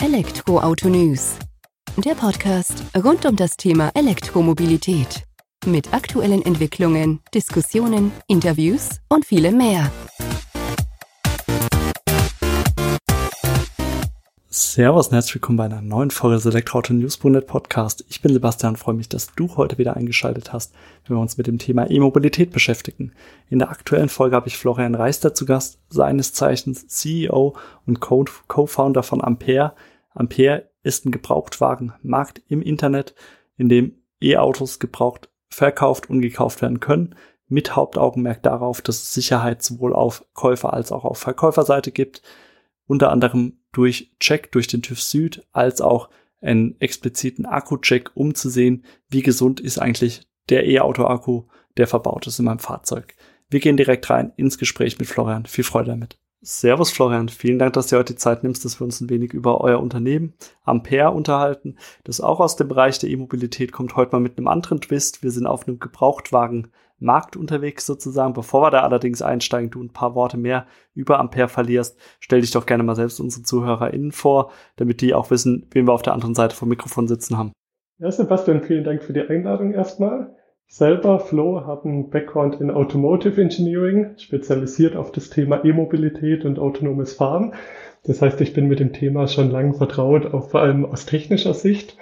Elektroauto 0.00 0.88
News. 0.88 1.34
Der 1.96 2.14
Podcast 2.14 2.84
rund 2.96 3.26
um 3.26 3.34
das 3.34 3.56
Thema 3.56 3.90
Elektromobilität. 3.94 5.24
Mit 5.66 5.92
aktuellen 5.92 6.40
Entwicklungen, 6.42 7.18
Diskussionen, 7.34 8.12
Interviews 8.28 9.00
und 9.08 9.26
vielem 9.26 9.56
mehr. 9.56 9.90
Servus 14.78 15.08
und 15.08 15.14
herzlich 15.14 15.34
willkommen 15.34 15.58
bei 15.58 15.64
einer 15.64 15.82
neuen 15.82 16.10
Folge 16.10 16.36
des 16.36 16.46
Elektroauto 16.46 16.92
News.net 16.94 17.46
Podcast. 17.46 18.04
Ich 18.08 18.22
bin 18.22 18.32
Sebastian 18.32 18.76
freue 18.76 18.94
mich, 18.94 19.08
dass 19.08 19.34
du 19.34 19.56
heute 19.56 19.76
wieder 19.76 19.96
eingeschaltet 19.96 20.52
hast, 20.52 20.72
wenn 21.06 21.16
wir 21.16 21.20
uns 21.20 21.36
mit 21.36 21.46
dem 21.46 21.58
Thema 21.58 21.90
E-Mobilität 21.90 22.50
beschäftigen. 22.50 23.12
In 23.50 23.58
der 23.58 23.70
aktuellen 23.70 24.08
Folge 24.08 24.36
habe 24.36 24.48
ich 24.48 24.56
Florian 24.56 24.94
Reister 24.94 25.34
zu 25.34 25.46
Gast, 25.46 25.78
seines 25.90 26.32
Zeichens 26.32 26.86
CEO 26.86 27.56
und 27.86 28.00
Co-Founder 28.00 29.02
von 29.02 29.22
Ampere. 29.22 29.74
Ampere 30.18 30.70
ist 30.82 31.06
ein 31.06 31.12
Gebrauchtwagenmarkt 31.12 32.42
im 32.48 32.62
Internet, 32.62 33.14
in 33.56 33.68
dem 33.68 34.02
E-Autos 34.20 34.78
gebraucht 34.78 35.30
verkauft 35.50 36.10
und 36.10 36.20
gekauft 36.20 36.60
werden 36.60 36.80
können, 36.80 37.14
mit 37.48 37.74
Hauptaugenmerk 37.74 38.42
darauf, 38.42 38.82
dass 38.82 38.96
es 38.96 39.14
Sicherheit 39.14 39.62
sowohl 39.62 39.94
auf 39.94 40.24
Käufer- 40.34 40.74
als 40.74 40.92
auch 40.92 41.04
auf 41.04 41.18
Verkäuferseite 41.18 41.90
gibt 41.90 42.22
unter 42.88 43.12
anderem 43.12 43.58
durch 43.72 44.12
Check 44.18 44.50
durch 44.50 44.66
den 44.66 44.82
TÜV 44.82 45.00
Süd 45.00 45.46
als 45.52 45.80
auch 45.80 46.08
einen 46.40 46.80
expliziten 46.80 47.46
Akku-Check, 47.46 48.10
um 48.14 48.34
zu 48.34 48.48
sehen, 48.48 48.84
wie 49.08 49.22
gesund 49.22 49.60
ist 49.60 49.78
eigentlich 49.78 50.26
der 50.48 50.66
E-Auto-Akku, 50.66 51.44
der 51.76 51.86
verbaut 51.86 52.26
ist 52.26 52.38
in 52.38 52.46
meinem 52.46 52.58
Fahrzeug. 52.58 53.14
Wir 53.50 53.60
gehen 53.60 53.76
direkt 53.76 54.08
rein 54.10 54.32
ins 54.36 54.58
Gespräch 54.58 54.98
mit 54.98 55.08
Florian. 55.08 55.46
Viel 55.46 55.64
Freude 55.64 55.90
damit. 55.90 56.18
Servus 56.40 56.92
Florian, 56.92 57.28
vielen 57.28 57.58
Dank, 57.58 57.72
dass 57.72 57.88
du 57.88 57.96
heute 57.96 58.12
die 58.12 58.18
Zeit 58.18 58.44
nimmst, 58.44 58.64
dass 58.64 58.80
wir 58.80 58.84
uns 58.84 59.00
ein 59.00 59.10
wenig 59.10 59.32
über 59.32 59.60
euer 59.60 59.80
Unternehmen 59.80 60.34
Ampere 60.62 61.10
unterhalten, 61.10 61.76
das 62.04 62.20
auch 62.20 62.38
aus 62.38 62.54
dem 62.54 62.68
Bereich 62.68 63.00
der 63.00 63.10
E-Mobilität 63.10 63.72
kommt, 63.72 63.96
heute 63.96 64.12
mal 64.12 64.20
mit 64.20 64.38
einem 64.38 64.46
anderen 64.46 64.80
Twist. 64.80 65.24
Wir 65.24 65.32
sind 65.32 65.46
auf 65.46 65.66
einem 65.66 65.80
Gebrauchtwagen 65.80 66.68
Markt 67.00 67.36
unterwegs 67.36 67.86
sozusagen. 67.86 68.34
Bevor 68.34 68.62
wir 68.62 68.70
da 68.70 68.82
allerdings 68.82 69.20
einsteigen, 69.20 69.70
du 69.70 69.82
ein 69.82 69.92
paar 69.92 70.14
Worte 70.14 70.36
mehr 70.36 70.66
über 70.94 71.18
Ampere 71.18 71.48
verlierst, 71.48 71.98
stell 72.20 72.40
dich 72.40 72.52
doch 72.52 72.66
gerne 72.66 72.84
mal 72.84 72.96
selbst 72.96 73.18
unsere 73.18 73.42
ZuhörerInnen 73.42 74.12
vor, 74.12 74.52
damit 74.76 75.00
die 75.00 75.14
auch 75.14 75.30
wissen, 75.32 75.66
wen 75.72 75.88
wir 75.88 75.92
auf 75.92 76.02
der 76.02 76.12
anderen 76.12 76.36
Seite 76.36 76.54
vom 76.54 76.68
Mikrofon 76.68 77.08
sitzen 77.08 77.36
haben. 77.36 77.52
Ja, 77.98 78.12
Sebastian, 78.12 78.62
vielen 78.62 78.84
Dank 78.84 79.02
für 79.02 79.12
die 79.12 79.22
Einladung 79.22 79.72
erstmal. 79.72 80.37
Selber, 80.70 81.18
Flo, 81.18 81.66
habe 81.66 81.88
einen 81.88 82.10
Background 82.10 82.60
in 82.60 82.70
Automotive 82.70 83.40
Engineering, 83.40 84.10
spezialisiert 84.18 84.96
auf 84.96 85.10
das 85.10 85.30
Thema 85.30 85.64
E-Mobilität 85.64 86.44
und 86.44 86.58
autonomes 86.58 87.14
Fahren. 87.14 87.54
Das 88.04 88.22
heißt, 88.22 88.40
ich 88.40 88.52
bin 88.52 88.68
mit 88.68 88.78
dem 88.78 88.92
Thema 88.92 89.28
schon 89.28 89.50
lange 89.50 89.74
vertraut, 89.74 90.32
auch 90.32 90.50
vor 90.50 90.60
allem 90.60 90.84
aus 90.84 91.06
technischer 91.06 91.54
Sicht. 91.54 91.96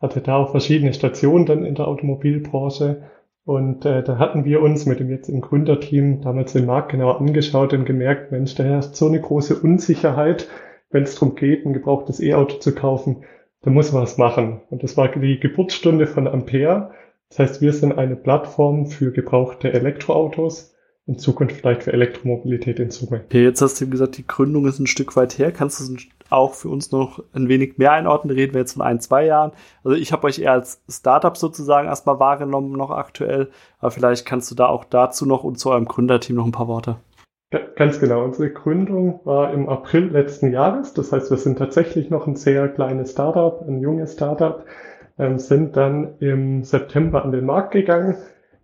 Hatte 0.00 0.20
da 0.20 0.36
auch 0.36 0.50
verschiedene 0.50 0.92
Stationen 0.92 1.46
dann 1.46 1.64
in 1.64 1.74
der 1.74 1.88
Automobilbranche 1.88 3.02
und 3.48 3.86
äh, 3.86 4.02
da 4.02 4.18
hatten 4.18 4.44
wir 4.44 4.60
uns 4.60 4.84
mit 4.84 5.00
dem 5.00 5.08
jetzigen 5.08 5.40
Gründerteam 5.40 6.20
damals 6.20 6.52
den 6.52 6.66
Markt 6.66 6.90
genauer 6.90 7.18
angeschaut 7.18 7.72
und 7.72 7.86
gemerkt, 7.86 8.30
Mensch, 8.30 8.54
da 8.56 8.62
herrscht 8.62 8.94
so 8.94 9.06
eine 9.06 9.22
große 9.22 9.58
Unsicherheit, 9.58 10.48
wenn 10.90 11.04
es 11.04 11.14
darum 11.14 11.34
geht, 11.34 11.64
ein 11.64 11.72
gebrauchtes 11.72 12.20
E-Auto 12.20 12.58
zu 12.58 12.74
kaufen, 12.74 13.24
da 13.62 13.70
muss 13.70 13.90
man 13.90 14.02
was 14.02 14.18
machen. 14.18 14.60
Und 14.68 14.82
das 14.82 14.98
war 14.98 15.08
die 15.08 15.40
Geburtsstunde 15.40 16.06
von 16.06 16.28
Ampere. 16.28 16.90
Das 17.30 17.38
heißt, 17.38 17.60
wir 17.60 17.72
sind 17.72 17.98
eine 17.98 18.16
Plattform 18.16 18.86
für 18.86 19.12
gebrauchte 19.12 19.72
Elektroautos, 19.72 20.74
in 21.06 21.18
Zukunft 21.18 21.56
vielleicht 21.56 21.84
für 21.84 21.92
Elektromobilität 21.92 22.78
in 22.78 22.90
Summe. 22.90 23.22
Okay, 23.24 23.42
jetzt 23.42 23.62
hast 23.62 23.80
du 23.80 23.88
gesagt, 23.88 24.18
die 24.18 24.26
Gründung 24.26 24.66
ist 24.66 24.78
ein 24.78 24.86
Stück 24.86 25.16
weit 25.16 25.38
her. 25.38 25.52
Kannst 25.52 25.80
du 25.80 25.96
auch 26.28 26.54
für 26.54 26.68
uns 26.68 26.92
noch 26.92 27.24
ein 27.32 27.48
wenig 27.48 27.78
mehr 27.78 27.92
einordnen? 27.92 28.34
Reden 28.34 28.52
wir 28.52 28.60
jetzt 28.60 28.74
von 28.74 28.82
ein, 28.82 29.00
zwei 29.00 29.24
Jahren. 29.24 29.52
Also 29.82 29.96
ich 29.96 30.12
habe 30.12 30.26
euch 30.26 30.38
eher 30.38 30.52
als 30.52 30.82
Startup 30.88 31.34
sozusagen 31.36 31.88
erstmal 31.88 32.18
wahrgenommen, 32.18 32.72
noch 32.72 32.90
aktuell. 32.90 33.48
Aber 33.78 33.90
vielleicht 33.90 34.26
kannst 34.26 34.50
du 34.50 34.54
da 34.54 34.66
auch 34.66 34.84
dazu 34.84 35.24
noch 35.24 35.44
und 35.44 35.58
zu 35.58 35.70
eurem 35.70 35.86
Gründerteam 35.86 36.36
noch 36.36 36.44
ein 36.44 36.52
paar 36.52 36.68
Worte. 36.68 36.96
Ganz 37.76 37.98
genau. 37.98 38.24
Unsere 38.24 38.50
Gründung 38.50 39.20
war 39.24 39.54
im 39.54 39.70
April 39.70 40.08
letzten 40.08 40.52
Jahres. 40.52 40.92
Das 40.92 41.12
heißt, 41.12 41.30
wir 41.30 41.38
sind 41.38 41.56
tatsächlich 41.56 42.10
noch 42.10 42.26
ein 42.26 42.36
sehr 42.36 42.68
kleines 42.68 43.12
Startup, 43.12 43.66
ein 43.66 43.80
junges 43.80 44.12
Startup, 44.12 44.62
ähm, 45.18 45.38
sind 45.38 45.76
dann 45.76 46.18
im 46.20 46.64
September 46.64 47.24
an 47.24 47.32
den 47.32 47.46
Markt 47.46 47.72
gegangen 47.72 48.16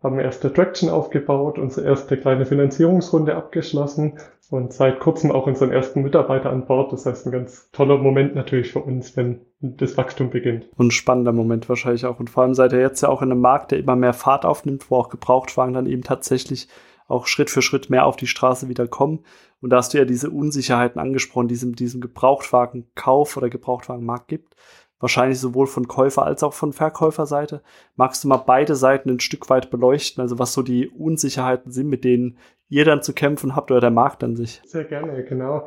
haben 0.04 0.20
erste 0.20 0.52
Traction 0.52 0.90
aufgebaut, 0.90 1.58
unsere 1.58 1.86
erste 1.86 2.18
kleine 2.18 2.44
Finanzierungsrunde 2.44 3.34
abgeschlossen 3.34 4.18
und 4.50 4.74
seit 4.74 5.00
kurzem 5.00 5.32
auch 5.32 5.46
unseren 5.46 5.72
ersten 5.72 6.02
Mitarbeiter 6.02 6.50
an 6.50 6.66
Bord. 6.66 6.92
Das 6.92 7.06
heißt, 7.06 7.26
ein 7.26 7.32
ganz 7.32 7.70
toller 7.72 7.96
Moment 7.96 8.34
natürlich 8.34 8.70
für 8.70 8.80
uns, 8.80 9.16
wenn 9.16 9.40
das 9.60 9.96
Wachstum 9.96 10.28
beginnt. 10.28 10.68
Und 10.76 10.88
ein 10.88 10.90
spannender 10.90 11.32
Moment 11.32 11.70
wahrscheinlich 11.70 12.04
auch. 12.04 12.20
Und 12.20 12.28
vor 12.28 12.42
allem 12.42 12.52
seid 12.52 12.74
ihr 12.74 12.80
jetzt 12.80 13.00
ja 13.00 13.08
auch 13.08 13.22
in 13.22 13.32
einem 13.32 13.40
Markt, 13.40 13.70
der 13.70 13.78
immer 13.78 13.96
mehr 13.96 14.12
Fahrt 14.12 14.44
aufnimmt, 14.44 14.90
wo 14.90 14.96
auch 14.96 15.08
Gebrauchtwagen 15.08 15.72
dann 15.72 15.86
eben 15.86 16.02
tatsächlich 16.02 16.68
auch 17.08 17.26
Schritt 17.26 17.48
für 17.48 17.62
Schritt 17.62 17.88
mehr 17.88 18.04
auf 18.04 18.16
die 18.16 18.26
Straße 18.26 18.68
wieder 18.68 18.86
kommen. 18.86 19.20
Und 19.64 19.70
da 19.70 19.78
hast 19.78 19.94
du 19.94 19.98
ja 19.98 20.04
diese 20.04 20.28
Unsicherheiten 20.28 21.00
angesprochen, 21.00 21.48
die 21.48 21.54
es 21.54 21.62
in 21.62 21.72
diesem 21.72 22.02
Gebrauchtwagenkauf 22.02 23.38
oder 23.38 23.48
Gebrauchtwagenmarkt 23.48 24.28
gibt 24.28 24.54
wahrscheinlich 25.04 25.38
sowohl 25.38 25.66
von 25.66 25.86
Käufer 25.86 26.24
als 26.24 26.42
auch 26.42 26.54
von 26.54 26.72
Verkäuferseite. 26.72 27.62
Magst 27.94 28.24
du 28.24 28.28
mal 28.28 28.38
beide 28.38 28.74
Seiten 28.74 29.10
ein 29.10 29.20
Stück 29.20 29.50
weit 29.50 29.70
beleuchten, 29.70 30.22
also 30.22 30.38
was 30.38 30.54
so 30.54 30.62
die 30.62 30.88
Unsicherheiten 30.88 31.72
sind, 31.72 31.88
mit 31.88 32.04
denen 32.04 32.38
ihr 32.70 32.86
dann 32.86 33.02
zu 33.02 33.12
kämpfen 33.12 33.54
habt 33.54 33.70
oder 33.70 33.82
der 33.82 33.90
Markt 33.90 34.24
an 34.24 34.34
sich? 34.34 34.62
Sehr 34.64 34.84
gerne, 34.84 35.22
genau. 35.24 35.66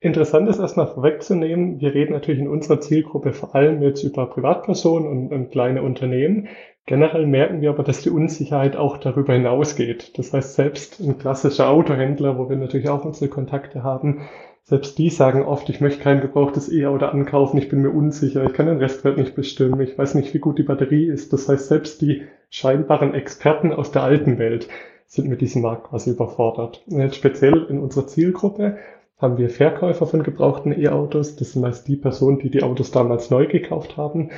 Interessant 0.00 0.48
ist 0.48 0.58
erstmal 0.58 0.86
vorwegzunehmen, 0.86 1.80
wir 1.80 1.92
reden 1.92 2.14
natürlich 2.14 2.40
in 2.40 2.48
unserer 2.48 2.80
Zielgruppe 2.80 3.34
vor 3.34 3.54
allem 3.54 3.82
jetzt 3.82 4.04
über 4.04 4.26
Privatpersonen 4.26 5.06
und, 5.06 5.32
und 5.34 5.50
kleine 5.50 5.82
Unternehmen. 5.82 6.48
Generell 6.88 7.26
merken 7.26 7.60
wir 7.60 7.68
aber, 7.68 7.82
dass 7.82 8.00
die 8.00 8.08
Unsicherheit 8.08 8.74
auch 8.74 8.96
darüber 8.96 9.34
hinausgeht. 9.34 10.16
Das 10.16 10.32
heißt, 10.32 10.54
selbst 10.54 11.00
ein 11.00 11.18
klassischer 11.18 11.68
Autohändler, 11.68 12.38
wo 12.38 12.48
wir 12.48 12.56
natürlich 12.56 12.88
auch 12.88 13.04
unsere 13.04 13.28
Kontakte 13.28 13.82
haben, 13.82 14.22
selbst 14.64 14.96
die 14.96 15.10
sagen 15.10 15.42
oft, 15.42 15.68
ich 15.68 15.82
möchte 15.82 16.02
kein 16.02 16.22
gebrauchtes 16.22 16.72
E-Auto 16.72 17.04
ankaufen, 17.04 17.58
ich 17.58 17.68
bin 17.68 17.82
mir 17.82 17.90
unsicher, 17.90 18.42
ich 18.42 18.54
kann 18.54 18.64
den 18.64 18.78
Restwert 18.78 19.18
nicht 19.18 19.34
bestimmen, 19.34 19.78
ich 19.82 19.98
weiß 19.98 20.14
nicht, 20.14 20.32
wie 20.32 20.38
gut 20.38 20.58
die 20.58 20.62
Batterie 20.62 21.04
ist. 21.04 21.34
Das 21.34 21.46
heißt, 21.46 21.68
selbst 21.68 22.00
die 22.00 22.22
scheinbaren 22.48 23.12
Experten 23.12 23.70
aus 23.70 23.90
der 23.90 24.02
alten 24.04 24.38
Welt 24.38 24.68
sind 25.04 25.28
mit 25.28 25.42
diesem 25.42 25.60
Markt 25.60 25.90
quasi 25.90 26.12
überfordert. 26.12 26.82
Und 26.88 27.00
jetzt 27.00 27.16
speziell 27.16 27.66
in 27.68 27.80
unserer 27.80 28.06
Zielgruppe 28.06 28.78
haben 29.18 29.36
wir 29.36 29.50
Verkäufer 29.50 30.06
von 30.06 30.22
gebrauchten 30.22 30.72
E-Autos. 30.72 31.36
Das 31.36 31.52
sind 31.52 31.60
meist 31.60 31.86
die 31.86 31.96
Personen, 31.96 32.38
die 32.38 32.48
die 32.48 32.62
Autos 32.62 32.92
damals 32.92 33.28
neu 33.28 33.46
gekauft 33.46 33.98
haben 33.98 34.30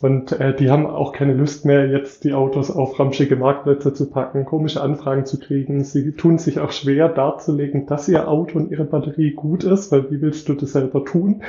und 0.00 0.32
äh, 0.32 0.54
die 0.54 0.70
haben 0.70 0.86
auch 0.86 1.12
keine 1.12 1.34
Lust 1.34 1.66
mehr, 1.66 1.86
jetzt 1.86 2.24
die 2.24 2.32
Autos 2.32 2.70
auf 2.70 2.98
ramschige 2.98 3.36
Marktplätze 3.36 3.92
zu 3.92 4.08
packen, 4.08 4.46
komische 4.46 4.80
Anfragen 4.80 5.26
zu 5.26 5.38
kriegen. 5.38 5.84
Sie 5.84 6.12
tun 6.12 6.38
sich 6.38 6.58
auch 6.58 6.72
schwer 6.72 7.10
darzulegen, 7.10 7.84
dass 7.84 8.08
ihr 8.08 8.26
Auto 8.26 8.58
und 8.58 8.70
ihre 8.70 8.84
Batterie 8.84 9.32
gut 9.32 9.62
ist, 9.62 9.92
weil 9.92 10.10
wie 10.10 10.22
willst 10.22 10.48
du 10.48 10.54
das 10.54 10.72
selber 10.72 11.04
tun? 11.04 11.42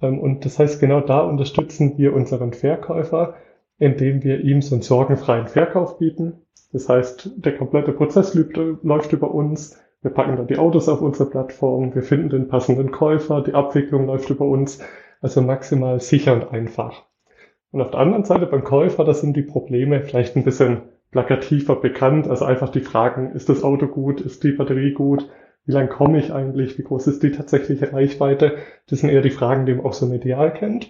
Ähm, 0.00 0.20
und 0.20 0.44
das 0.44 0.60
heißt, 0.60 0.80
genau 0.80 1.00
da 1.00 1.22
unterstützen 1.22 1.98
wir 1.98 2.14
unseren 2.14 2.52
Verkäufer, 2.52 3.34
indem 3.78 4.22
wir 4.22 4.40
ihm 4.42 4.62
so 4.62 4.76
einen 4.76 4.82
sorgenfreien 4.82 5.48
Verkauf 5.48 5.98
bieten. 5.98 6.34
Das 6.72 6.88
heißt, 6.88 7.32
der 7.36 7.56
komplette 7.56 7.92
Prozess 7.92 8.32
läuft 8.34 9.12
über 9.12 9.34
uns. 9.34 9.76
Wir 10.02 10.12
packen 10.12 10.36
dann 10.36 10.46
die 10.46 10.58
Autos 10.58 10.88
auf 10.88 11.00
unsere 11.00 11.28
Plattform, 11.28 11.92
wir 11.92 12.04
finden 12.04 12.28
den 12.28 12.46
passenden 12.46 12.92
Käufer, 12.92 13.42
die 13.42 13.54
Abwicklung 13.54 14.06
läuft 14.06 14.30
über 14.30 14.44
uns. 14.44 14.78
Also 15.20 15.42
maximal 15.42 15.98
sicher 15.98 16.34
und 16.34 16.52
einfach. 16.52 17.07
Und 17.70 17.82
auf 17.82 17.90
der 17.90 18.00
anderen 18.00 18.24
Seite 18.24 18.46
beim 18.46 18.64
Käufer, 18.64 19.04
da 19.04 19.14
sind 19.14 19.36
die 19.36 19.42
Probleme 19.42 20.02
vielleicht 20.02 20.36
ein 20.36 20.44
bisschen 20.44 20.82
plakativer 21.10 21.76
bekannt. 21.76 22.28
Also 22.28 22.44
einfach 22.44 22.70
die 22.70 22.80
Fragen, 22.80 23.32
ist 23.32 23.48
das 23.48 23.62
Auto 23.62 23.86
gut, 23.86 24.20
ist 24.20 24.44
die 24.44 24.52
Batterie 24.52 24.92
gut, 24.92 25.28
wie 25.66 25.72
lang 25.72 25.90
komme 25.90 26.18
ich 26.18 26.32
eigentlich, 26.32 26.78
wie 26.78 26.82
groß 26.82 27.06
ist 27.08 27.22
die 27.22 27.30
tatsächliche 27.30 27.92
Reichweite? 27.92 28.56
Das 28.88 29.00
sind 29.00 29.10
eher 29.10 29.20
die 29.20 29.30
Fragen, 29.30 29.66
die 29.66 29.74
man 29.74 29.84
auch 29.84 29.92
so 29.92 30.06
medial 30.06 30.52
kennt. 30.54 30.88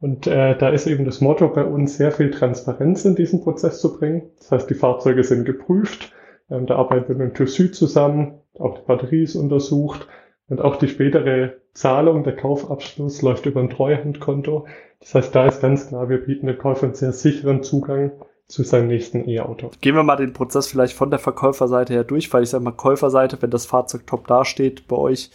Und 0.00 0.26
äh, 0.26 0.58
da 0.58 0.70
ist 0.70 0.88
eben 0.88 1.04
das 1.04 1.20
Motto 1.20 1.48
bei 1.48 1.64
uns, 1.64 1.96
sehr 1.96 2.10
viel 2.10 2.30
Transparenz 2.30 3.04
in 3.04 3.14
diesen 3.14 3.42
Prozess 3.42 3.80
zu 3.80 3.96
bringen. 3.96 4.30
Das 4.38 4.50
heißt, 4.50 4.68
die 4.68 4.74
Fahrzeuge 4.74 5.22
sind 5.22 5.44
geprüft, 5.44 6.12
ähm, 6.50 6.66
da 6.66 6.76
arbeiten 6.76 7.08
wir 7.08 7.16
mit 7.16 7.28
dem 7.28 7.34
TÜV 7.34 7.50
Süd 7.50 7.74
zusammen, 7.76 8.40
auch 8.58 8.78
die 8.78 8.86
Batterie 8.86 9.22
ist 9.22 9.36
untersucht 9.36 10.08
und 10.48 10.60
auch 10.60 10.76
die 10.76 10.88
spätere 10.88 11.54
Zahlung, 11.72 12.24
der 12.24 12.36
Kaufabschluss 12.36 13.22
läuft 13.22 13.46
über 13.46 13.60
ein 13.60 13.70
Treuhandkonto. 13.70 14.66
Das 15.00 15.14
heißt, 15.14 15.34
da 15.34 15.46
ist 15.46 15.60
ganz 15.60 15.88
klar, 15.88 16.08
wir 16.08 16.18
bieten 16.18 16.46
den 16.46 16.58
Käufer 16.58 16.84
einen 16.84 16.94
sehr 16.94 17.12
sicheren 17.12 17.62
Zugang 17.62 18.12
zu 18.48 18.62
seinem 18.62 18.88
nächsten 18.88 19.28
E-Auto. 19.28 19.70
Gehen 19.80 19.96
wir 19.96 20.04
mal 20.04 20.16
den 20.16 20.32
Prozess 20.32 20.68
vielleicht 20.68 20.96
von 20.96 21.10
der 21.10 21.18
Verkäuferseite 21.18 21.92
her 21.92 22.04
durch, 22.04 22.32
weil 22.32 22.44
ich 22.44 22.50
sage 22.50 22.64
mal, 22.64 22.72
Käuferseite, 22.72 23.40
wenn 23.42 23.50
das 23.50 23.66
Fahrzeug 23.66 24.06
top 24.06 24.26
dasteht 24.28 24.86
bei 24.86 24.96
euch, 24.96 25.30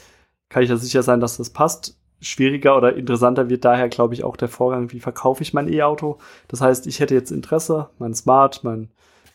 kann 0.50 0.64
ich 0.64 0.70
ja 0.70 0.78
sicher 0.78 1.04
sein, 1.04 1.20
dass 1.20 1.38
das 1.38 1.50
passt. 1.50 1.98
Schwieriger 2.22 2.78
oder 2.78 2.96
interessanter 2.96 3.50
wird 3.50 3.66
daher, 3.66 3.90
glaube 3.90 4.14
ich, 4.14 4.24
auch 4.24 4.38
der 4.38 4.48
Vorgang, 4.48 4.92
wie 4.92 5.00
verkaufe 5.00 5.42
ich 5.42 5.54
mein 5.54 5.68
E-Auto. 5.68 6.20
Das 6.48 6.62
heißt, 6.62 6.88
ich 6.88 7.00
hätte 7.00 7.16
jetzt 7.16 7.32
Interesse, 7.32 7.90
mein 7.98 8.14
Smart, 8.14 8.64
mein 8.64 8.90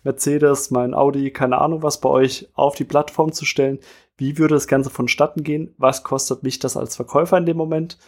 Mercedes, 0.04 0.70
mein 0.70 0.94
Audi, 0.94 1.32
keine 1.32 1.60
Ahnung 1.60 1.82
was 1.82 2.00
bei 2.00 2.08
euch 2.08 2.48
auf 2.54 2.76
die 2.76 2.84
Plattform 2.84 3.32
zu 3.32 3.44
stellen. 3.44 3.80
Wie 4.16 4.38
würde 4.38 4.54
das 4.54 4.66
Ganze 4.66 4.90
vonstatten 4.90 5.42
gehen? 5.42 5.74
Was 5.78 6.02
kostet 6.02 6.42
mich 6.42 6.58
das 6.58 6.76
als 6.76 6.96
Verkäufer 6.96 7.36
in 7.38 7.46
dem 7.46 7.56
Moment? 7.56 7.98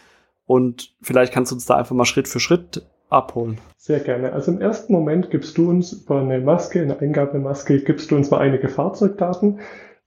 Und 0.46 0.94
vielleicht 1.02 1.32
kannst 1.32 1.52
du 1.52 1.56
uns 1.56 1.66
da 1.66 1.76
einfach 1.76 1.94
mal 1.94 2.06
Schritt 2.06 2.28
für 2.28 2.40
Schritt 2.40 2.86
abholen. 3.10 3.58
Sehr 3.76 4.00
gerne. 4.00 4.32
Also 4.32 4.52
im 4.52 4.60
ersten 4.60 4.92
Moment 4.92 5.30
gibst 5.30 5.56
du 5.58 5.68
uns 5.68 5.92
über 5.92 6.20
eine 6.20 6.40
Maske, 6.40 6.80
eine 6.80 6.98
Eingabemaske, 6.98 7.80
gibst 7.80 8.10
du 8.10 8.16
uns 8.16 8.30
mal 8.30 8.38
einige 8.38 8.68
Fahrzeugdaten, 8.68 9.60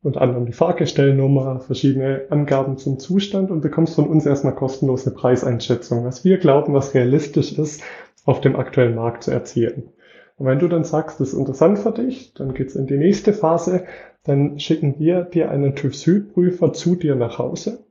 unter 0.03 0.21
anderem 0.21 0.45
die 0.47 0.53
Fahrgestellnummer, 0.53 1.59
verschiedene 1.59 2.25
Angaben 2.29 2.77
zum 2.77 2.99
Zustand 2.99 3.51
und 3.51 3.61
bekommst 3.61 3.95
von 3.95 4.07
uns 4.07 4.25
erstmal 4.25 4.55
kostenlos 4.55 5.05
eine 5.05 5.15
Preiseinschätzung, 5.15 6.05
was 6.05 6.23
wir 6.23 6.37
glauben, 6.37 6.73
was 6.73 6.93
realistisch 6.93 7.53
ist, 7.57 7.83
auf 8.25 8.41
dem 8.41 8.55
aktuellen 8.55 8.95
Markt 8.95 9.23
zu 9.23 9.31
erzielen. 9.31 9.89
Und 10.37 10.47
wenn 10.47 10.59
du 10.59 10.67
dann 10.67 10.83
sagst, 10.83 11.19
das 11.19 11.29
ist 11.29 11.39
interessant 11.39 11.77
für 11.77 11.91
dich, 11.91 12.33
dann 12.33 12.55
geht's 12.55 12.75
in 12.75 12.87
die 12.87 12.97
nächste 12.97 13.31
Phase, 13.31 13.85
dann 14.23 14.59
schicken 14.59 14.95
wir 14.99 15.23
dir 15.23 15.49
einen 15.49 15.75
TÜV-Süd-Prüfer 15.75 16.73
zu 16.73 16.95
dir 16.95 17.15
nach 17.15 17.39
Hause. 17.39 17.85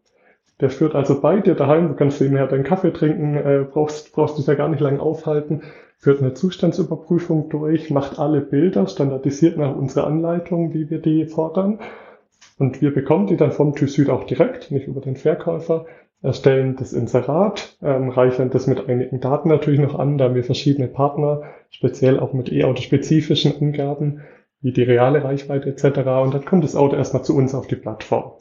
Der 0.60 0.70
führt 0.70 0.94
also 0.94 1.20
bei 1.20 1.40
dir 1.40 1.54
daheim, 1.54 1.88
du 1.88 1.94
kannst 1.94 2.20
nebenher 2.20 2.46
deinen 2.46 2.64
Kaffee 2.64 2.92
trinken, 2.92 3.34
äh, 3.36 3.64
brauchst, 3.70 4.12
brauchst 4.12 4.38
dich 4.38 4.46
ja 4.46 4.54
gar 4.54 4.68
nicht 4.68 4.80
lange 4.80 5.00
aufhalten, 5.00 5.62
führt 5.96 6.20
eine 6.20 6.34
Zustandsüberprüfung 6.34 7.48
durch, 7.48 7.90
macht 7.90 8.18
alle 8.18 8.40
Bilder, 8.40 8.86
standardisiert 8.86 9.56
nach 9.56 9.74
unserer 9.74 10.06
Anleitung, 10.06 10.74
wie 10.74 10.90
wir 10.90 11.00
die 11.00 11.26
fordern. 11.26 11.80
Und 12.58 12.82
wir 12.82 12.92
bekommen 12.92 13.26
die 13.26 13.36
dann 13.36 13.52
vom 13.52 13.74
TÜV 13.74 13.90
Süd 13.90 14.10
auch 14.10 14.24
direkt, 14.24 14.70
nicht 14.70 14.86
über 14.86 15.00
den 15.00 15.16
Verkäufer, 15.16 15.86
erstellen 16.22 16.76
das 16.76 16.92
Inserat, 16.92 17.78
ähm, 17.82 18.10
reichern 18.10 18.50
das 18.50 18.66
mit 18.66 18.86
einigen 18.88 19.20
Daten 19.20 19.48
natürlich 19.48 19.80
noch 19.80 19.98
an, 19.98 20.18
da 20.18 20.26
haben 20.26 20.34
wir 20.34 20.44
verschiedene 20.44 20.88
Partner, 20.88 21.42
speziell 21.70 22.20
auch 22.20 22.34
mit 22.34 22.52
E-Auto-spezifischen 22.52 23.54
Angaben, 23.58 24.20
wie 24.62 24.72
die 24.72 24.82
reale 24.82 25.24
Reichweite 25.24 25.68
etc. 25.70 25.84
Und 26.22 26.34
dann 26.34 26.44
kommt 26.44 26.64
das 26.64 26.76
Auto 26.76 26.96
erstmal 26.96 27.24
zu 27.24 27.36
uns 27.36 27.54
auf 27.54 27.66
die 27.66 27.76
Plattform. 27.76 28.32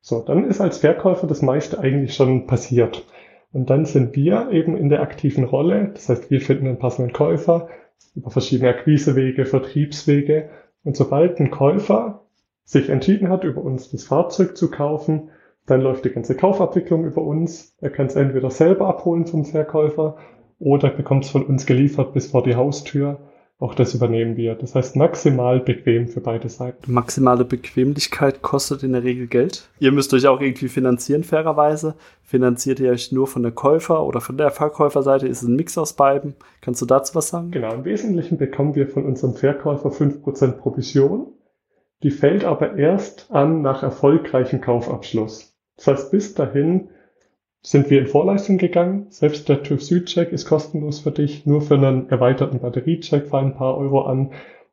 So, 0.00 0.20
dann 0.20 0.44
ist 0.44 0.60
als 0.60 0.78
Verkäufer 0.78 1.26
das 1.26 1.42
meiste 1.42 1.78
eigentlich 1.78 2.14
schon 2.14 2.46
passiert. 2.46 3.06
Und 3.52 3.70
dann 3.70 3.84
sind 3.84 4.16
wir 4.16 4.50
eben 4.50 4.76
in 4.76 4.88
der 4.88 5.00
aktiven 5.00 5.44
Rolle. 5.44 5.90
Das 5.94 6.08
heißt, 6.08 6.30
wir 6.30 6.40
finden 6.40 6.66
einen 6.66 6.78
passenden 6.78 7.12
Käufer 7.12 7.68
über 8.14 8.30
verschiedene 8.30 8.70
Akquisewege, 8.70 9.46
Vertriebswege. 9.46 10.50
Und 10.82 10.96
sobald 10.96 11.38
ein 11.40 11.50
Käufer 11.50 12.24
sich 12.64 12.88
entschieden 12.88 13.28
hat, 13.28 13.44
über 13.44 13.62
uns 13.62 13.90
das 13.90 14.04
Fahrzeug 14.04 14.56
zu 14.56 14.70
kaufen, 14.70 15.30
dann 15.66 15.80
läuft 15.80 16.04
die 16.04 16.10
ganze 16.10 16.34
Kaufabwicklung 16.34 17.04
über 17.04 17.22
uns. 17.22 17.76
Er 17.80 17.90
kann 17.90 18.06
es 18.06 18.16
entweder 18.16 18.50
selber 18.50 18.88
abholen 18.88 19.26
vom 19.26 19.44
Verkäufer 19.44 20.16
oder 20.58 20.90
bekommt 20.90 21.24
es 21.24 21.30
von 21.30 21.44
uns 21.46 21.64
geliefert 21.64 22.12
bis 22.12 22.30
vor 22.30 22.42
die 22.42 22.56
Haustür. 22.56 23.20
Auch 23.60 23.74
das 23.74 23.94
übernehmen 23.94 24.36
wir. 24.36 24.56
Das 24.56 24.74
heißt 24.74 24.96
maximal 24.96 25.60
bequem 25.60 26.08
für 26.08 26.20
beide 26.20 26.48
Seiten. 26.48 26.92
Maximale 26.92 27.44
Bequemlichkeit 27.44 28.42
kostet 28.42 28.82
in 28.82 28.92
der 28.92 29.04
Regel 29.04 29.28
Geld. 29.28 29.68
Ihr 29.78 29.92
müsst 29.92 30.12
euch 30.12 30.26
auch 30.26 30.40
irgendwie 30.40 30.68
finanzieren, 30.68 31.22
fairerweise. 31.22 31.94
Finanziert 32.24 32.80
ihr 32.80 32.90
euch 32.90 33.12
nur 33.12 33.28
von 33.28 33.42
der 33.42 33.52
Käufer- 33.52 34.04
oder 34.04 34.20
von 34.20 34.36
der 34.36 34.50
Verkäuferseite? 34.50 35.28
Ist 35.28 35.42
es 35.42 35.48
ein 35.48 35.54
Mix 35.54 35.78
aus 35.78 35.92
beiden? 35.92 36.34
Kannst 36.62 36.82
du 36.82 36.86
dazu 36.86 37.14
was 37.14 37.28
sagen? 37.28 37.52
Genau, 37.52 37.72
im 37.72 37.84
Wesentlichen 37.84 38.38
bekommen 38.38 38.74
wir 38.74 38.88
von 38.88 39.04
unserem 39.04 39.34
Verkäufer 39.34 39.90
5% 39.90 40.52
Provision. 40.52 41.28
Die 42.02 42.10
fällt 42.10 42.44
aber 42.44 42.76
erst 42.76 43.30
an 43.30 43.62
nach 43.62 43.84
erfolgreichem 43.84 44.60
Kaufabschluss. 44.60 45.56
Das 45.76 45.86
heißt, 45.86 46.10
bis 46.10 46.34
dahin 46.34 46.88
sind 47.64 47.88
wir 47.88 47.98
in 47.98 48.06
Vorleistung 48.06 48.58
gegangen. 48.58 49.06
Selbst 49.08 49.48
der 49.48 49.62
TÜV 49.62 49.82
Süd-Check 49.82 50.32
ist 50.32 50.46
kostenlos 50.46 51.00
für 51.00 51.10
dich. 51.10 51.46
Nur 51.46 51.62
für 51.62 51.74
einen 51.74 52.10
erweiterten 52.10 52.60
Batteriecheck 52.60 53.26
fallen 53.26 53.52
ein 53.52 53.56
paar 53.56 53.78
Euro 53.78 54.02
an. 54.02 54.32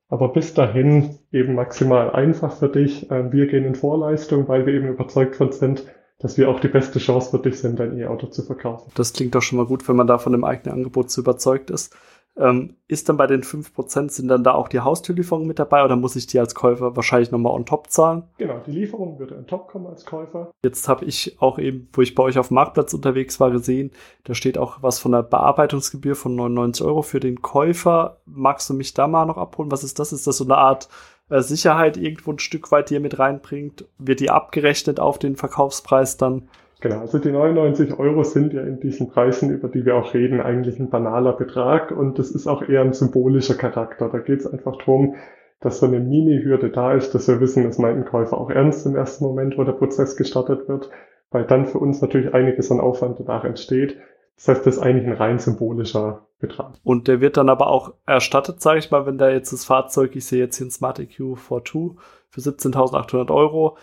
Aber 0.09 0.27
bis 0.33 0.53
dahin 0.53 1.17
eben 1.31 1.55
maximal 1.55 2.11
einfach 2.11 2.51
für 2.51 2.67
dich. 2.67 3.09
Ähm, 3.09 3.31
wir 3.31 3.47
gehen 3.47 3.63
in 3.63 3.75
Vorleistung, 3.75 4.49
weil 4.49 4.65
wir 4.65 4.73
eben 4.73 4.89
überzeugt 4.89 5.37
von 5.37 5.53
sind, 5.53 5.85
dass 6.19 6.37
wir 6.37 6.49
auch 6.49 6.59
die 6.59 6.67
beste 6.67 6.99
Chance 6.99 7.31
für 7.31 7.39
dich 7.39 7.59
sind, 7.59 7.79
dein 7.79 7.97
E-Auto 7.97 8.27
zu 8.27 8.43
verkaufen. 8.43 8.91
Das 8.95 9.13
klingt 9.13 9.35
doch 9.35 9.41
schon 9.41 9.57
mal 9.57 9.65
gut, 9.65 9.87
wenn 9.87 9.95
man 9.95 10.07
da 10.07 10.17
von 10.17 10.33
dem 10.33 10.43
eigenen 10.43 10.75
Angebot 10.75 11.09
so 11.09 11.21
überzeugt 11.21 11.71
ist. 11.71 11.95
Ähm, 12.37 12.77
ist 12.87 13.09
dann 13.09 13.17
bei 13.17 13.27
den 13.27 13.43
5%, 13.43 14.09
sind 14.09 14.29
dann 14.29 14.43
da 14.43 14.53
auch 14.53 14.69
die 14.69 14.79
Haustürlieferungen 14.79 15.47
mit 15.47 15.59
dabei 15.59 15.83
oder 15.83 15.97
muss 15.97 16.15
ich 16.15 16.27
die 16.27 16.39
als 16.39 16.55
Käufer 16.55 16.95
wahrscheinlich 16.95 17.29
nochmal 17.29 17.53
on 17.53 17.65
top 17.65 17.89
zahlen? 17.89 18.23
Genau, 18.37 18.61
die 18.65 18.71
Lieferung 18.71 19.19
würde 19.19 19.37
on 19.37 19.47
top 19.47 19.67
kommen 19.67 19.87
als 19.87 20.05
Käufer. 20.05 20.49
Jetzt 20.63 20.87
habe 20.87 21.03
ich 21.03 21.41
auch 21.41 21.59
eben, 21.59 21.89
wo 21.91 22.01
ich 22.01 22.15
bei 22.15 22.23
euch 22.23 22.39
auf 22.39 22.47
dem 22.47 22.55
Marktplatz 22.55 22.93
unterwegs 22.93 23.41
war, 23.41 23.51
gesehen, 23.51 23.91
da 24.23 24.33
steht 24.33 24.57
auch 24.57 24.81
was 24.81 24.99
von 24.99 25.11
der 25.11 25.23
Bearbeitungsgebühr 25.23 26.15
von 26.15 26.35
99 26.35 26.85
Euro 26.85 27.01
für 27.01 27.19
den 27.19 27.41
Käufer. 27.41 28.21
Magst 28.25 28.69
du 28.69 28.73
mich 28.73 28.93
da 28.93 29.07
mal 29.07 29.25
noch 29.25 29.37
abholen? 29.37 29.71
Was 29.71 29.83
ist 29.83 29.99
das? 29.99 30.13
Ist 30.13 30.25
das 30.25 30.37
so 30.37 30.45
eine 30.45 30.57
Art 30.57 30.87
äh, 31.29 31.41
Sicherheit 31.41 31.97
irgendwo 31.97 32.31
ein 32.31 32.39
Stück 32.39 32.71
weit, 32.71 32.89
die 32.89 32.93
ihr 32.93 33.01
mit 33.01 33.19
reinbringt? 33.19 33.85
Wird 33.97 34.21
die 34.21 34.29
abgerechnet 34.29 35.01
auf 35.01 35.19
den 35.19 35.35
Verkaufspreis 35.35 36.15
dann? 36.15 36.47
Genau, 36.81 36.99
also 36.99 37.19
die 37.19 37.31
99 37.31 37.99
Euro 37.99 38.23
sind 38.23 38.53
ja 38.53 38.63
in 38.63 38.79
diesen 38.79 39.09
Preisen, 39.09 39.51
über 39.51 39.69
die 39.69 39.85
wir 39.85 39.95
auch 39.95 40.15
reden, 40.15 40.41
eigentlich 40.41 40.79
ein 40.79 40.89
banaler 40.89 41.33
Betrag 41.33 41.91
und 41.91 42.17
das 42.17 42.31
ist 42.31 42.47
auch 42.47 42.67
eher 42.67 42.81
ein 42.81 42.93
symbolischer 42.93 43.53
Charakter. 43.53 44.09
Da 44.09 44.17
geht 44.17 44.39
es 44.39 44.47
einfach 44.47 44.77
darum, 44.77 45.15
dass 45.59 45.79
so 45.79 45.85
eine 45.85 45.99
Mini-Hürde 45.99 46.71
da 46.71 46.93
ist, 46.93 47.13
dass 47.13 47.27
wir 47.27 47.39
wissen, 47.39 47.65
es 47.67 47.77
meint 47.77 47.99
ein 47.99 48.05
Käufer 48.05 48.35
auch 48.35 48.49
ernst 48.49 48.87
im 48.87 48.95
ersten 48.95 49.23
Moment, 49.23 49.59
wo 49.59 49.63
der 49.63 49.73
Prozess 49.73 50.17
gestartet 50.17 50.67
wird, 50.67 50.89
weil 51.29 51.45
dann 51.45 51.67
für 51.67 51.77
uns 51.77 52.01
natürlich 52.01 52.33
einiges 52.33 52.71
an 52.71 52.79
Aufwand 52.79 53.19
danach 53.19 53.43
entsteht. 53.43 53.97
Das 54.37 54.47
heißt, 54.47 54.65
das 54.65 54.77
ist 54.77 54.81
eigentlich 54.81 55.05
ein 55.05 55.13
rein 55.13 55.37
symbolischer 55.37 56.25
Betrag. 56.39 56.73
Und 56.83 57.07
der 57.07 57.21
wird 57.21 57.37
dann 57.37 57.49
aber 57.49 57.67
auch 57.67 57.93
erstattet, 58.07 58.59
sage 58.59 58.79
ich 58.79 58.89
mal, 58.89 59.05
wenn 59.05 59.19
da 59.19 59.29
jetzt 59.29 59.53
das 59.53 59.65
Fahrzeug, 59.65 60.15
ich 60.15 60.25
sehe 60.25 60.39
jetzt 60.39 60.57
hier 60.57 60.65
ein 60.65 60.71
Smart 60.71 60.97
EQ 60.97 61.37
42 61.37 61.91
für 62.29 62.41
17.800 62.41 63.29
Euro, 63.29 63.77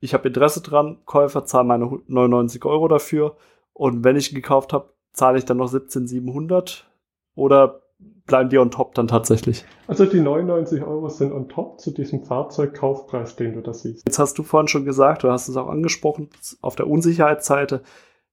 ich 0.00 0.14
habe 0.14 0.28
Interesse 0.28 0.62
dran, 0.62 0.98
Käufer 1.04 1.44
zahlen 1.44 1.66
meine 1.66 2.00
99 2.06 2.64
Euro 2.64 2.88
dafür 2.88 3.36
und 3.72 4.02
wenn 4.04 4.16
ich 4.16 4.32
ihn 4.32 4.36
gekauft 4.36 4.72
habe, 4.72 4.92
zahle 5.12 5.38
ich 5.38 5.44
dann 5.44 5.58
noch 5.58 5.68
17,700 5.68 6.90
oder 7.34 7.82
bleiben 8.26 8.48
die 8.48 8.58
on 8.58 8.70
top 8.70 8.94
dann 8.94 9.08
tatsächlich? 9.08 9.64
Also 9.86 10.06
die 10.06 10.20
99 10.20 10.82
Euro 10.82 11.08
sind 11.08 11.32
on 11.32 11.48
top 11.48 11.80
zu 11.80 11.90
diesem 11.90 12.24
Fahrzeugkaufpreis, 12.24 13.36
den 13.36 13.54
du 13.54 13.60
da 13.60 13.74
siehst. 13.74 14.06
Jetzt 14.06 14.18
hast 14.18 14.38
du 14.38 14.42
vorhin 14.42 14.68
schon 14.68 14.84
gesagt, 14.84 15.22
du 15.22 15.30
hast 15.30 15.48
es 15.48 15.56
auch 15.56 15.68
angesprochen, 15.68 16.30
auf 16.62 16.76
der 16.76 16.86
Unsicherheitsseite, 16.86 17.82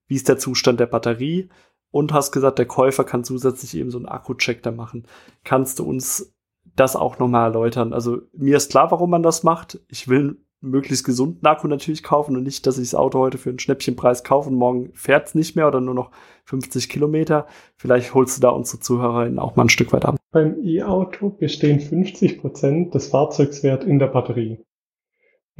wie 0.08 0.16
ist 0.16 0.30
der 0.30 0.38
Zustand 0.38 0.80
der 0.80 0.86
Batterie 0.86 1.50
und 1.92 2.14
hast 2.14 2.32
gesagt, 2.32 2.60
der 2.60 2.68
Käufer 2.68 3.04
kann 3.04 3.24
zusätzlich 3.24 3.76
eben 3.76 3.92
so 3.92 3.98
einen 3.98 4.08
Akku-Check 4.08 4.64
da 4.64 4.72
machen. 4.72 5.06
Kannst 5.44 5.80
du 5.80 5.86
uns 5.86 6.34
das 6.76 6.96
auch 6.96 7.18
nochmal 7.20 7.48
erläutern? 7.48 7.92
Also 7.92 8.22
mir 8.34 8.58
ist 8.58 8.72
klar, 8.72 8.92
warum 8.92 9.10
man 9.10 9.24
das 9.24 9.44
macht. 9.44 9.80
Ich 9.90 10.08
will 10.08 10.38
möglichst 10.62 11.06
gesunden 11.06 11.46
Akku 11.46 11.68
natürlich 11.68 12.04
kaufen 12.04 12.36
und 12.36 12.44
nicht, 12.44 12.66
dass 12.66 12.78
ich 12.78 12.92
das 12.92 13.00
Auto 13.00 13.20
heute 13.20 13.38
für 13.38 13.50
einen 13.50 13.60
Schnäppchenpreis 13.60 14.24
kaufe 14.24 14.50
und 14.50 14.56
morgen 14.56 14.92
fährt 14.94 15.28
es 15.28 15.36
nicht 15.36 15.56
mehr 15.56 15.68
oder 15.68 15.82
nur 15.82 15.94
noch 15.94 16.12
50 16.46 16.90
Kilometer. 16.90 17.48
Vielleicht 17.76 18.14
holst 18.14 18.38
du 18.38 18.42
da 18.42 18.50
unsere 18.50 18.80
ZuhörerInnen 18.80 19.40
auch 19.40 19.56
mal 19.56 19.66
ein 19.66 19.70
Stück 19.70 19.94
weit 19.94 20.06
ab. 20.06 20.18
Beim 20.32 20.64
E-Auto 20.64 21.30
bestehen 21.30 21.80
50 21.80 22.42
Prozent 22.42 22.96
des 22.96 23.08
Fahrzeugswerts 23.08 23.86
in 23.86 24.00
der 24.00 24.08
Batterie. 24.08 24.60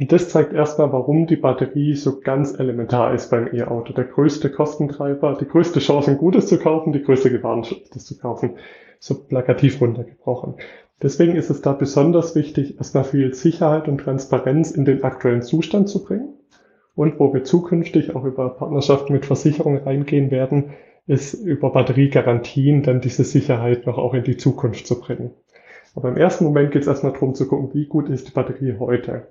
Und 0.00 0.12
das 0.12 0.28
zeigt 0.28 0.52
erstmal, 0.52 0.92
warum 0.92 1.26
die 1.26 1.36
Batterie 1.36 1.96
so 1.96 2.20
ganz 2.20 2.58
elementar 2.58 3.14
ist 3.14 3.30
beim 3.30 3.52
E-Auto. 3.52 3.92
Der 3.92 4.04
größte 4.04 4.50
Kostentreiber, 4.50 5.36
die 5.40 5.46
größte 5.48 5.80
Chance, 5.80 6.12
ein 6.12 6.18
gutes 6.18 6.46
zu 6.46 6.58
kaufen, 6.58 6.92
die 6.92 7.02
größte 7.02 7.30
Gefahr, 7.30 7.60
das 7.92 8.04
zu 8.04 8.16
kaufen. 8.16 8.56
So 9.00 9.24
plakativ 9.24 9.80
runtergebrochen. 9.80 10.54
Deswegen 11.00 11.36
ist 11.36 11.50
es 11.50 11.62
da 11.62 11.72
besonders 11.72 12.34
wichtig, 12.34 12.78
erstmal 12.78 13.04
viel 13.04 13.32
Sicherheit 13.32 13.86
und 13.86 13.98
Transparenz 13.98 14.72
in 14.72 14.84
den 14.84 15.04
aktuellen 15.04 15.42
Zustand 15.42 15.88
zu 15.88 16.04
bringen. 16.04 16.34
Und 16.96 17.20
wo 17.20 17.32
wir 17.32 17.44
zukünftig 17.44 18.16
auch 18.16 18.24
über 18.24 18.48
Partnerschaften 18.50 19.12
mit 19.12 19.24
Versicherungen 19.24 19.82
reingehen 19.84 20.32
werden, 20.32 20.70
ist 21.06 21.34
über 21.34 21.70
Batteriegarantien 21.70 22.82
dann 22.82 23.00
diese 23.00 23.22
Sicherheit 23.22 23.86
noch 23.86 23.96
auch 23.96 24.14
in 24.14 24.24
die 24.24 24.36
Zukunft 24.36 24.86
zu 24.86 25.00
bringen. 25.00 25.30
Aber 25.94 26.08
im 26.08 26.16
ersten 26.16 26.44
Moment 26.44 26.72
geht 26.72 26.82
es 26.82 26.88
erstmal 26.88 27.12
darum 27.12 27.34
zu 27.34 27.46
gucken, 27.46 27.70
wie 27.72 27.86
gut 27.86 28.08
ist 28.08 28.28
die 28.28 28.32
Batterie 28.32 28.76
heute. 28.78 29.28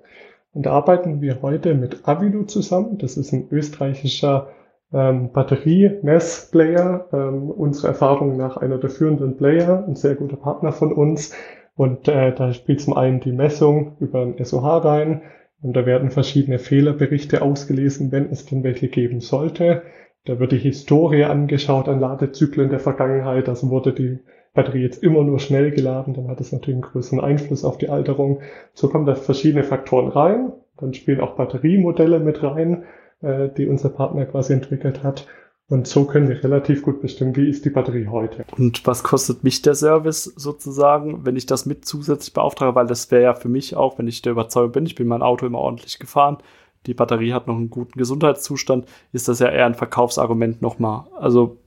Und 0.54 0.64
da 0.66 0.72
arbeiten 0.72 1.20
wir 1.20 1.42
heute 1.42 1.74
mit 1.74 2.08
Avilu 2.08 2.44
zusammen. 2.44 2.98
Das 2.98 3.16
ist 3.16 3.32
ein 3.32 3.48
österreichischer 3.50 4.48
ähm, 4.92 5.30
Batterie-Mess-Player. 5.32 7.08
Ähm, 7.12 7.50
unsere 7.50 7.88
Erfahrung 7.88 8.36
nach 8.36 8.56
einer 8.56 8.78
der 8.78 8.90
führenden 8.90 9.36
Player, 9.36 9.84
ein 9.86 9.96
sehr 9.96 10.14
guter 10.14 10.36
Partner 10.36 10.72
von 10.72 10.92
uns, 10.92 11.34
und 11.78 12.08
äh, 12.08 12.34
da 12.34 12.52
spielt 12.52 12.80
zum 12.80 12.94
einen 12.96 13.20
die 13.20 13.30
Messung 13.30 13.96
über 14.00 14.22
ein 14.22 14.44
SOH 14.44 14.78
rein 14.78 15.22
und 15.62 15.76
da 15.76 15.86
werden 15.86 16.10
verschiedene 16.10 16.58
Fehlerberichte 16.58 17.40
ausgelesen, 17.40 18.10
wenn 18.10 18.30
es 18.30 18.46
denn 18.46 18.64
welche 18.64 18.88
geben 18.88 19.20
sollte. 19.20 19.82
Da 20.24 20.40
wird 20.40 20.50
die 20.50 20.58
Historie 20.58 21.22
angeschaut 21.22 21.88
an 21.88 22.00
Ladezyklen 22.00 22.68
der 22.68 22.80
Vergangenheit. 22.80 23.48
Also 23.48 23.70
wurde 23.70 23.92
die 23.92 24.18
Batterie 24.54 24.82
jetzt 24.82 25.04
immer 25.04 25.22
nur 25.22 25.38
schnell 25.38 25.70
geladen, 25.70 26.14
dann 26.14 26.26
hat 26.26 26.40
es 26.40 26.50
natürlich 26.50 26.82
einen 26.82 26.90
größeren 26.90 27.20
Einfluss 27.20 27.64
auf 27.64 27.78
die 27.78 27.90
Alterung. 27.90 28.40
So 28.74 28.88
kommen 28.88 29.06
da 29.06 29.14
verschiedene 29.14 29.62
Faktoren 29.62 30.08
rein. 30.08 30.52
Dann 30.78 30.94
spielen 30.94 31.20
auch 31.20 31.36
Batteriemodelle 31.36 32.18
mit 32.18 32.42
rein, 32.42 32.82
äh, 33.22 33.48
die 33.48 33.66
unser 33.66 33.90
Partner 33.90 34.26
quasi 34.26 34.52
entwickelt 34.52 35.02
hat. 35.02 35.26
Und 35.70 35.86
so 35.86 36.06
können 36.06 36.28
wir 36.28 36.42
relativ 36.42 36.82
gut 36.82 37.02
bestimmen, 37.02 37.36
wie 37.36 37.48
ist 37.48 37.64
die 37.64 37.70
Batterie 37.70 38.06
heute. 38.06 38.44
Und 38.56 38.86
was 38.86 39.02
kostet 39.02 39.44
mich 39.44 39.60
der 39.60 39.74
Service 39.74 40.24
sozusagen, 40.24 41.26
wenn 41.26 41.36
ich 41.36 41.44
das 41.44 41.66
mit 41.66 41.84
zusätzlich 41.84 42.32
beauftrage? 42.32 42.74
Weil 42.74 42.86
das 42.86 43.10
wäre 43.10 43.22
ja 43.22 43.34
für 43.34 43.50
mich 43.50 43.76
auch, 43.76 43.98
wenn 43.98 44.08
ich 44.08 44.22
der 44.22 44.32
Überzeugung 44.32 44.72
bin, 44.72 44.86
ich 44.86 44.94
bin 44.94 45.06
mein 45.08 45.20
Auto 45.20 45.44
immer 45.44 45.58
ordentlich 45.58 45.98
gefahren, 45.98 46.38
die 46.86 46.94
Batterie 46.94 47.34
hat 47.34 47.46
noch 47.46 47.56
einen 47.56 47.68
guten 47.68 47.98
Gesundheitszustand, 47.98 48.86
ist 49.12 49.28
das 49.28 49.40
ja 49.40 49.48
eher 49.50 49.66
ein 49.66 49.74
Verkaufsargument 49.74 50.62
nochmal. 50.62 51.04
Also 51.18 51.58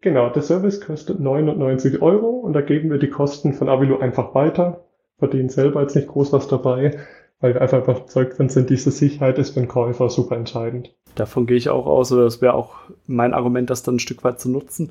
Genau, 0.00 0.28
der 0.28 0.42
Service 0.42 0.80
kostet 0.80 1.20
99 1.20 2.02
Euro 2.02 2.28
und 2.28 2.52
da 2.52 2.60
geben 2.60 2.90
wir 2.90 2.98
die 2.98 3.10
Kosten 3.10 3.54
von 3.54 3.68
Avilo 3.68 3.98
einfach 3.98 4.34
weiter, 4.34 4.84
verdienen 5.18 5.48
selber 5.48 5.80
jetzt 5.80 5.96
nicht 5.96 6.08
groß 6.08 6.32
was 6.32 6.48
dabei, 6.48 6.98
weil 7.40 7.54
wir 7.54 7.62
einfach 7.62 7.82
überzeugt 7.82 8.36
sind, 8.50 8.70
diese 8.70 8.90
Sicherheit 8.90 9.38
ist 9.38 9.50
für 9.50 9.60
den 9.60 9.68
Käufer 9.68 10.10
super 10.10 10.36
entscheidend. 10.36 10.94
Davon 11.14 11.46
gehe 11.46 11.56
ich 11.56 11.68
auch 11.68 11.86
aus, 11.86 12.12
oder 12.12 12.24
das 12.24 12.40
wäre 12.40 12.54
auch 12.54 12.74
mein 13.06 13.34
Argument, 13.34 13.70
das 13.70 13.82
dann 13.82 13.96
ein 13.96 14.00
Stück 14.00 14.22
weit 14.24 14.40
zu 14.40 14.50
nutzen. 14.50 14.90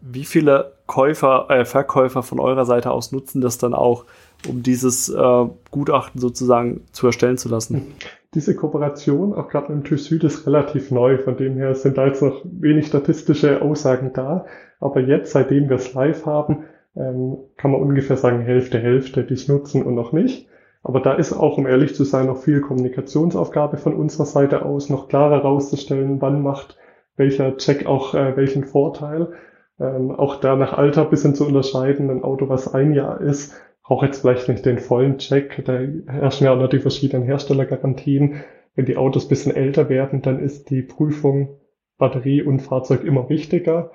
Wie 0.00 0.24
viele 0.24 0.72
Käufer, 0.86 1.46
äh, 1.50 1.64
Verkäufer 1.64 2.22
von 2.22 2.40
eurer 2.40 2.64
Seite 2.64 2.90
aus 2.90 3.12
nutzen 3.12 3.40
das 3.40 3.58
dann 3.58 3.74
auch, 3.74 4.04
um 4.48 4.62
dieses 4.62 5.08
äh, 5.08 5.46
Gutachten 5.70 6.20
sozusagen 6.20 6.82
zu 6.92 7.06
erstellen 7.06 7.36
zu 7.36 7.48
lassen? 7.48 7.94
Diese 8.34 8.54
Kooperation, 8.54 9.34
auch 9.34 9.48
gerade 9.48 9.72
mit 9.72 9.84
dem 9.84 9.88
TÜV 9.88 10.00
Süd, 10.00 10.24
ist 10.24 10.46
relativ 10.46 10.90
neu. 10.90 11.18
Von 11.18 11.36
dem 11.36 11.56
her 11.56 11.74
sind 11.74 11.98
da 11.98 12.06
jetzt 12.06 12.22
noch 12.22 12.42
wenig 12.44 12.86
statistische 12.86 13.60
Aussagen 13.62 14.12
da. 14.12 14.46
Aber 14.80 15.00
jetzt, 15.00 15.32
seitdem 15.32 15.68
wir 15.68 15.76
es 15.76 15.94
live 15.94 16.24
haben, 16.26 16.64
ähm, 16.94 17.38
kann 17.56 17.72
man 17.72 17.80
ungefähr 17.80 18.16
sagen, 18.16 18.40
Hälfte, 18.40 18.78
Hälfte, 18.78 19.24
die 19.24 19.34
es 19.34 19.48
nutzen 19.48 19.82
und 19.82 19.94
noch 19.94 20.12
nicht. 20.12 20.48
Aber 20.88 21.00
da 21.00 21.12
ist 21.12 21.34
auch, 21.34 21.58
um 21.58 21.66
ehrlich 21.66 21.94
zu 21.94 22.04
sein, 22.04 22.28
noch 22.28 22.38
viel 22.38 22.62
Kommunikationsaufgabe 22.62 23.76
von 23.76 23.94
unserer 23.94 24.24
Seite 24.24 24.64
aus, 24.64 24.88
noch 24.88 25.08
klarer 25.08 25.42
herauszustellen, 25.42 26.22
wann 26.22 26.42
macht 26.42 26.78
welcher 27.14 27.58
Check 27.58 27.84
auch 27.84 28.14
äh, 28.14 28.34
welchen 28.38 28.64
Vorteil. 28.64 29.34
Ähm, 29.78 30.10
auch 30.10 30.36
da 30.36 30.56
nach 30.56 30.72
Alter 30.72 31.04
bisschen 31.04 31.34
zu 31.34 31.46
unterscheiden, 31.46 32.08
ein 32.08 32.24
Auto, 32.24 32.48
was 32.48 32.72
ein 32.72 32.94
Jahr 32.94 33.20
ist, 33.20 33.52
braucht 33.82 34.06
jetzt 34.06 34.22
vielleicht 34.22 34.48
nicht 34.48 34.64
den 34.64 34.78
vollen 34.78 35.18
Check. 35.18 35.62
Da 35.66 35.78
herrschen 36.10 36.46
ja 36.46 36.54
auch 36.54 36.58
noch 36.58 36.70
die 36.70 36.80
verschiedenen 36.80 37.26
Herstellergarantien. 37.26 38.44
Wenn 38.74 38.86
die 38.86 38.96
Autos 38.96 39.28
bisschen 39.28 39.54
älter 39.54 39.90
werden, 39.90 40.22
dann 40.22 40.40
ist 40.40 40.70
die 40.70 40.80
Prüfung 40.80 41.58
Batterie 41.98 42.40
und 42.40 42.60
Fahrzeug 42.60 43.04
immer 43.04 43.28
wichtiger. 43.28 43.90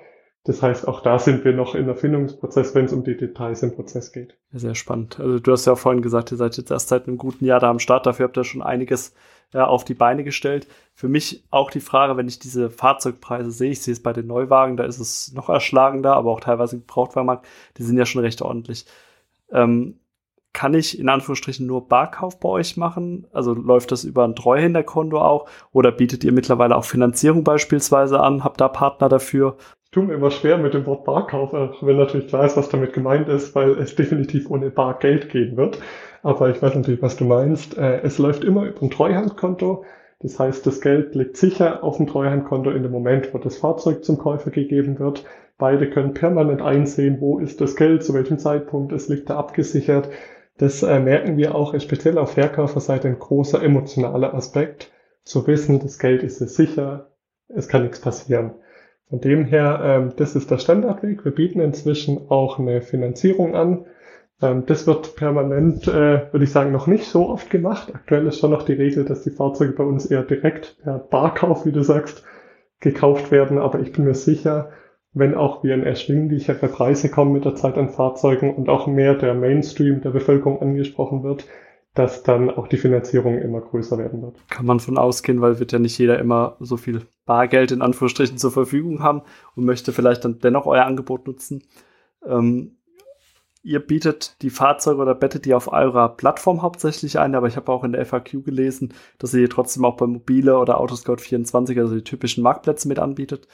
Das 0.46 0.60
heißt, 0.60 0.86
auch 0.86 1.00
da 1.00 1.18
sind 1.18 1.42
wir 1.46 1.54
noch 1.54 1.74
im 1.74 1.88
Erfindungsprozess, 1.88 2.74
wenn 2.74 2.84
es 2.84 2.92
um 2.92 3.02
die 3.02 3.16
Details 3.16 3.62
im 3.62 3.74
Prozess 3.74 4.12
geht. 4.12 4.36
Sehr 4.52 4.74
spannend. 4.74 5.18
Also 5.18 5.38
du 5.38 5.52
hast 5.52 5.64
ja 5.64 5.74
vorhin 5.74 6.02
gesagt, 6.02 6.32
ihr 6.32 6.36
seid 6.36 6.58
jetzt 6.58 6.70
erst 6.70 6.88
seit 6.88 7.08
einem 7.08 7.16
guten 7.16 7.46
Jahr 7.46 7.60
da 7.60 7.70
am 7.70 7.78
Start. 7.78 8.04
Dafür 8.04 8.26
habt 8.26 8.36
ihr 8.36 8.44
schon 8.44 8.60
einiges 8.60 9.14
äh, 9.54 9.60
auf 9.60 9.84
die 9.84 9.94
Beine 9.94 10.22
gestellt. 10.22 10.66
Für 10.94 11.08
mich 11.08 11.44
auch 11.50 11.70
die 11.70 11.80
Frage, 11.80 12.18
wenn 12.18 12.28
ich 12.28 12.40
diese 12.40 12.68
Fahrzeugpreise 12.68 13.50
sehe, 13.50 13.70
ich 13.70 13.80
sehe 13.80 13.92
es 13.92 14.02
bei 14.02 14.12
den 14.12 14.26
Neuwagen, 14.26 14.76
da 14.76 14.84
ist 14.84 14.98
es 14.98 15.32
noch 15.32 15.48
erschlagender, 15.48 16.14
aber 16.14 16.30
auch 16.30 16.40
teilweise 16.40 16.76
im 16.76 16.82
Gebrauchtwagenmarkt, 16.82 17.46
die 17.78 17.82
sind 17.82 17.96
ja 17.96 18.04
schon 18.04 18.22
recht 18.22 18.42
ordentlich. 18.42 18.84
Ähm, 19.50 19.98
kann 20.52 20.72
ich 20.72 20.98
in 20.98 21.08
Anführungsstrichen 21.08 21.66
nur 21.66 21.88
Barkauf 21.88 22.38
bei 22.38 22.48
euch 22.48 22.76
machen? 22.76 23.26
Also 23.32 23.54
läuft 23.54 23.92
das 23.92 24.04
über 24.04 24.24
ein 24.24 24.36
Treuhänderkonto 24.36 25.20
auch? 25.20 25.48
Oder 25.72 25.90
bietet 25.90 26.22
ihr 26.22 26.32
mittlerweile 26.32 26.76
auch 26.76 26.84
Finanzierung 26.84 27.42
beispielsweise 27.42 28.20
an? 28.20 28.44
Habt 28.44 28.60
da 28.60 28.68
Partner 28.68 29.08
dafür? 29.08 29.56
Tue 29.94 30.04
mir 30.04 30.14
immer 30.14 30.30
schwer 30.30 30.58
mit 30.58 30.74
dem 30.74 30.86
Wort 30.86 31.04
Barkauf, 31.04 31.52
wenn 31.52 31.96
natürlich 31.96 32.26
klar 32.26 32.44
ist, 32.44 32.56
was 32.56 32.68
damit 32.68 32.92
gemeint 32.92 33.28
ist, 33.28 33.54
weil 33.54 33.78
es 33.78 33.94
definitiv 33.94 34.50
ohne 34.50 34.70
Bargeld 34.70 35.28
gehen 35.28 35.56
wird. 35.56 35.78
Aber 36.22 36.50
ich 36.50 36.60
weiß 36.60 36.74
natürlich, 36.74 37.00
was 37.00 37.16
du 37.16 37.24
meinst. 37.24 37.78
Äh, 37.78 38.00
es 38.02 38.18
läuft 38.18 38.44
immer 38.44 38.64
über 38.64 38.82
ein 38.82 38.90
Treuhandkonto. 38.90 39.84
Das 40.20 40.38
heißt, 40.38 40.66
das 40.66 40.80
Geld 40.80 41.14
liegt 41.14 41.36
sicher 41.36 41.84
auf 41.84 41.98
dem 41.98 42.06
Treuhandkonto 42.06 42.70
in 42.70 42.82
dem 42.82 42.90
Moment, 42.90 43.32
wo 43.32 43.38
das 43.38 43.58
Fahrzeug 43.58 44.04
zum 44.04 44.18
Käufer 44.18 44.50
gegeben 44.50 44.98
wird. 44.98 45.24
Beide 45.58 45.88
können 45.88 46.14
permanent 46.14 46.60
einsehen, 46.60 47.20
wo 47.20 47.38
ist 47.38 47.60
das 47.60 47.76
Geld, 47.76 48.02
zu 48.02 48.14
welchem 48.14 48.38
Zeitpunkt, 48.38 48.92
es 48.92 49.08
liegt 49.08 49.30
da 49.30 49.36
abgesichert. 49.36 50.08
Das 50.58 50.82
äh, 50.82 50.98
merken 50.98 51.36
wir 51.36 51.54
auch, 51.54 51.78
speziell 51.78 52.18
auf 52.18 52.32
Verkäuferseite, 52.32 53.06
ein 53.08 53.18
großer 53.18 53.62
emotionaler 53.62 54.34
Aspekt, 54.34 54.90
zu 55.22 55.46
wissen, 55.46 55.78
das 55.78 55.98
Geld 55.98 56.22
ist 56.22 56.38
sicher, 56.38 57.10
es 57.48 57.68
kann 57.68 57.82
nichts 57.82 58.00
passieren. 58.00 58.54
Von 59.08 59.20
dem 59.20 59.44
her, 59.44 59.80
ähm, 59.82 60.12
das 60.16 60.34
ist 60.34 60.50
der 60.50 60.58
Standardweg. 60.58 61.24
Wir 61.24 61.32
bieten 61.32 61.60
inzwischen 61.60 62.30
auch 62.30 62.58
eine 62.58 62.80
Finanzierung 62.80 63.54
an. 63.54 63.86
Ähm, 64.42 64.64
das 64.66 64.86
wird 64.86 65.16
permanent, 65.16 65.86
äh, 65.86 66.32
würde 66.32 66.44
ich 66.44 66.50
sagen, 66.50 66.72
noch 66.72 66.86
nicht 66.86 67.04
so 67.04 67.28
oft 67.28 67.50
gemacht. 67.50 67.94
Aktuell 67.94 68.26
ist 68.26 68.40
schon 68.40 68.50
noch 68.50 68.62
die 68.62 68.72
Regel, 68.72 69.04
dass 69.04 69.22
die 69.22 69.30
Fahrzeuge 69.30 69.72
bei 69.72 69.84
uns 69.84 70.06
eher 70.06 70.22
direkt 70.22 70.78
per 70.82 70.98
Barkauf, 70.98 71.66
wie 71.66 71.72
du 71.72 71.82
sagst, 71.82 72.24
gekauft 72.80 73.30
werden. 73.30 73.58
Aber 73.58 73.80
ich 73.80 73.92
bin 73.92 74.04
mir 74.04 74.14
sicher, 74.14 74.70
wenn 75.12 75.34
auch 75.34 75.62
wir 75.62 75.74
in 75.74 75.84
erschwinglichere 75.84 76.68
Preise 76.68 77.08
kommen 77.08 77.32
mit 77.32 77.44
der 77.44 77.54
Zeit 77.54 77.78
an 77.78 77.90
Fahrzeugen 77.90 78.54
und 78.54 78.68
auch 78.68 78.86
mehr 78.86 79.14
der 79.14 79.34
Mainstream 79.34 80.00
der 80.00 80.10
Bevölkerung 80.10 80.60
angesprochen 80.60 81.22
wird, 81.22 81.46
dass 81.94 82.24
dann 82.24 82.50
auch 82.50 82.66
die 82.66 82.76
Finanzierung 82.76 83.38
immer 83.38 83.60
größer 83.60 83.96
werden 83.98 84.20
wird. 84.20 84.36
Kann 84.50 84.66
man 84.66 84.80
von 84.80 84.98
ausgehen, 84.98 85.40
weil 85.40 85.60
wird 85.60 85.72
ja 85.72 85.78
nicht 85.78 85.96
jeder 85.96 86.18
immer 86.18 86.56
so 86.58 86.76
viel 86.76 87.02
Bargeld 87.24 87.70
in 87.70 87.82
Anführungsstrichen 87.82 88.36
zur 88.36 88.50
Verfügung 88.50 89.00
haben 89.00 89.22
und 89.54 89.64
möchte 89.64 89.92
vielleicht 89.92 90.24
dann 90.24 90.40
dennoch 90.40 90.66
euer 90.66 90.84
Angebot 90.84 91.26
nutzen. 91.28 91.62
Ähm, 92.26 92.78
ihr 93.62 93.78
bietet 93.78 94.42
die 94.42 94.50
Fahrzeuge 94.50 95.00
oder 95.00 95.14
bettet 95.14 95.44
die 95.44 95.54
auf 95.54 95.72
eurer 95.72 96.08
Plattform 96.08 96.62
hauptsächlich 96.62 97.20
ein, 97.20 97.36
aber 97.36 97.46
ich 97.46 97.56
habe 97.56 97.70
auch 97.70 97.84
in 97.84 97.92
der 97.92 98.04
FAQ 98.04 98.44
gelesen, 98.44 98.92
dass 99.18 99.32
ihr 99.32 99.48
trotzdem 99.48 99.84
auch 99.84 99.96
bei 99.96 100.06
Mobile 100.06 100.58
oder 100.58 100.80
Autoscout24, 100.80 101.78
also 101.78 101.94
die 101.94 102.04
typischen 102.04 102.42
Marktplätze 102.42 102.88
mit 102.88 102.98
anbietet. 102.98 103.46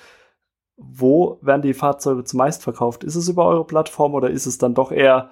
Wo 0.77 1.39
werden 1.43 1.61
die 1.61 1.75
Fahrzeuge 1.75 2.25
zumeist 2.25 2.63
verkauft? 2.63 3.05
Ist 3.05 3.17
es 3.17 3.29
über 3.29 3.47
eure 3.47 3.67
Plattform 3.67 4.15
oder 4.15 4.31
ist 4.31 4.47
es 4.47 4.57
dann 4.57 4.75
doch 4.75 4.93
eher, 4.93 5.31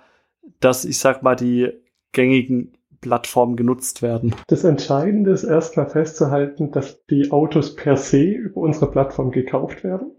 dass 0.60 0.84
ich 0.84 0.98
sag 0.98 1.22
mal 1.22 1.36
die 1.36 1.72
gängigen 2.12 2.77
Plattformen 3.00 3.56
genutzt 3.56 4.02
werden. 4.02 4.34
Das 4.46 4.64
Entscheidende 4.64 5.30
ist 5.30 5.44
erstmal 5.44 5.88
festzuhalten, 5.88 6.70
dass 6.70 7.04
die 7.06 7.30
Autos 7.30 7.76
per 7.76 7.96
se 7.96 8.24
über 8.24 8.60
unsere 8.60 8.90
Plattform 8.90 9.30
gekauft 9.30 9.84
werden. 9.84 10.12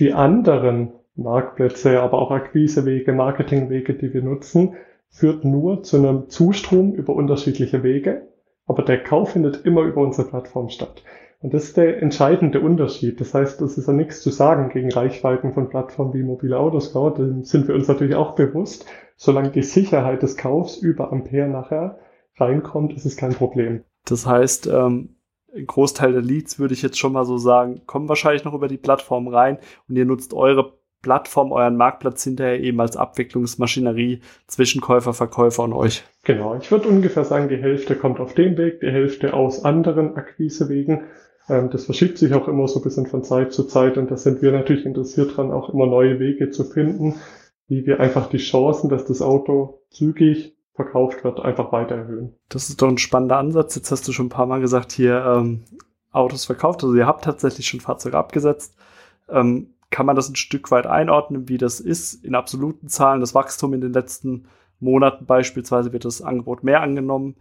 Die 0.00 0.12
anderen 0.12 0.92
Marktplätze, 1.14 2.00
aber 2.00 2.18
auch 2.18 2.30
Akquisewege, 2.30 3.12
Marketingwege, 3.12 3.94
die 3.94 4.14
wir 4.14 4.22
nutzen, 4.22 4.74
führt 5.08 5.44
nur 5.44 5.82
zu 5.82 5.98
einem 5.98 6.28
Zustrom 6.28 6.94
über 6.94 7.14
unterschiedliche 7.14 7.82
Wege. 7.82 8.28
Aber 8.66 8.82
der 8.82 9.02
Kauf 9.02 9.32
findet 9.32 9.66
immer 9.66 9.82
über 9.82 10.00
unsere 10.00 10.28
Plattform 10.28 10.70
statt. 10.70 11.02
Und 11.40 11.52
das 11.52 11.64
ist 11.64 11.76
der 11.76 12.00
entscheidende 12.00 12.60
Unterschied. 12.60 13.20
Das 13.20 13.34
heißt, 13.34 13.60
es 13.62 13.76
ist 13.76 13.88
ja 13.88 13.92
nichts 13.92 14.22
zu 14.22 14.30
sagen 14.30 14.70
gegen 14.70 14.92
Reichweiten 14.92 15.52
von 15.52 15.68
Plattformen 15.68 16.14
wie 16.14 16.22
mobile 16.22 16.56
Autoscout. 16.58 17.18
Dem 17.18 17.42
sind 17.42 17.66
wir 17.66 17.74
uns 17.74 17.88
natürlich 17.88 18.14
auch 18.14 18.36
bewusst. 18.36 18.86
Solange 19.16 19.50
die 19.50 19.62
Sicherheit 19.62 20.22
des 20.22 20.36
Kaufs 20.36 20.76
über 20.76 21.12
Ampere 21.12 21.48
nachher 21.48 21.98
reinkommt, 22.36 22.94
ist 22.94 23.04
es 23.04 23.16
kein 23.16 23.34
Problem. 23.34 23.84
Das 24.04 24.26
heißt, 24.26 24.66
ähm, 24.66 25.16
ein 25.54 25.66
Großteil 25.66 26.12
der 26.12 26.22
Leads, 26.22 26.58
würde 26.58 26.74
ich 26.74 26.82
jetzt 26.82 26.98
schon 26.98 27.12
mal 27.12 27.24
so 27.24 27.38
sagen, 27.38 27.82
kommen 27.86 28.08
wahrscheinlich 28.08 28.44
noch 28.44 28.54
über 28.54 28.68
die 28.68 28.78
Plattform 28.78 29.28
rein 29.28 29.58
und 29.88 29.96
ihr 29.96 30.06
nutzt 30.06 30.34
eure 30.34 30.78
Plattform, 31.02 31.50
euren 31.52 31.76
Marktplatz 31.76 32.22
hinterher 32.22 32.60
eben 32.60 32.80
als 32.80 32.96
Abwicklungsmaschinerie 32.96 34.20
zwischen 34.46 34.80
Käufer, 34.80 35.12
Verkäufer 35.12 35.64
und 35.64 35.72
euch. 35.72 36.04
Genau, 36.24 36.56
ich 36.56 36.70
würde 36.70 36.88
ungefähr 36.88 37.24
sagen, 37.24 37.48
die 37.48 37.56
Hälfte 37.56 37.96
kommt 37.96 38.20
auf 38.20 38.34
den 38.34 38.56
Weg, 38.56 38.80
die 38.80 38.90
Hälfte 38.90 39.34
aus 39.34 39.64
anderen 39.64 40.16
Akquisewegen. 40.16 41.02
Ähm, 41.48 41.70
das 41.70 41.86
verschiebt 41.86 42.18
sich 42.18 42.32
auch 42.34 42.46
immer 42.46 42.68
so 42.68 42.78
ein 42.78 42.84
bisschen 42.84 43.06
von 43.06 43.24
Zeit 43.24 43.52
zu 43.52 43.64
Zeit 43.64 43.98
und 43.98 44.10
da 44.10 44.16
sind 44.16 44.42
wir 44.42 44.52
natürlich 44.52 44.86
interessiert 44.86 45.36
dran, 45.36 45.50
auch 45.50 45.70
immer 45.74 45.86
neue 45.86 46.20
Wege 46.20 46.50
zu 46.50 46.64
finden, 46.64 47.16
wie 47.66 47.84
wir 47.84 47.98
einfach 47.98 48.28
die 48.28 48.38
Chancen, 48.38 48.88
dass 48.88 49.04
das 49.04 49.22
Auto 49.22 49.82
zügig 49.90 50.56
verkauft 50.74 51.22
wird, 51.24 51.40
einfach 51.40 51.72
weiter 51.72 51.96
erhöhen. 51.96 52.34
Das 52.48 52.68
ist 52.68 52.80
doch 52.80 52.88
ein 52.88 52.98
spannender 52.98 53.36
Ansatz. 53.36 53.74
Jetzt 53.74 53.90
hast 53.90 54.08
du 54.08 54.12
schon 54.12 54.26
ein 54.26 54.30
paar 54.30 54.46
Mal 54.46 54.60
gesagt, 54.60 54.92
hier 54.92 55.24
ähm, 55.24 55.64
Autos 56.10 56.46
verkauft. 56.46 56.82
Also 56.82 56.94
ihr 56.94 57.06
habt 57.06 57.24
tatsächlich 57.24 57.66
schon 57.66 57.80
Fahrzeuge 57.80 58.18
abgesetzt. 58.18 58.76
Ähm, 59.28 59.74
kann 59.90 60.06
man 60.06 60.16
das 60.16 60.28
ein 60.28 60.36
Stück 60.36 60.70
weit 60.70 60.86
einordnen, 60.86 61.48
wie 61.48 61.58
das 61.58 61.78
ist 61.78 62.24
in 62.24 62.34
absoluten 62.34 62.88
Zahlen? 62.88 63.20
Das 63.20 63.34
Wachstum 63.34 63.74
in 63.74 63.82
den 63.82 63.92
letzten 63.92 64.46
Monaten 64.80 65.26
beispielsweise 65.26 65.92
wird 65.92 66.04
das 66.04 66.22
Angebot 66.22 66.64
mehr 66.64 66.80
angenommen. 66.80 67.36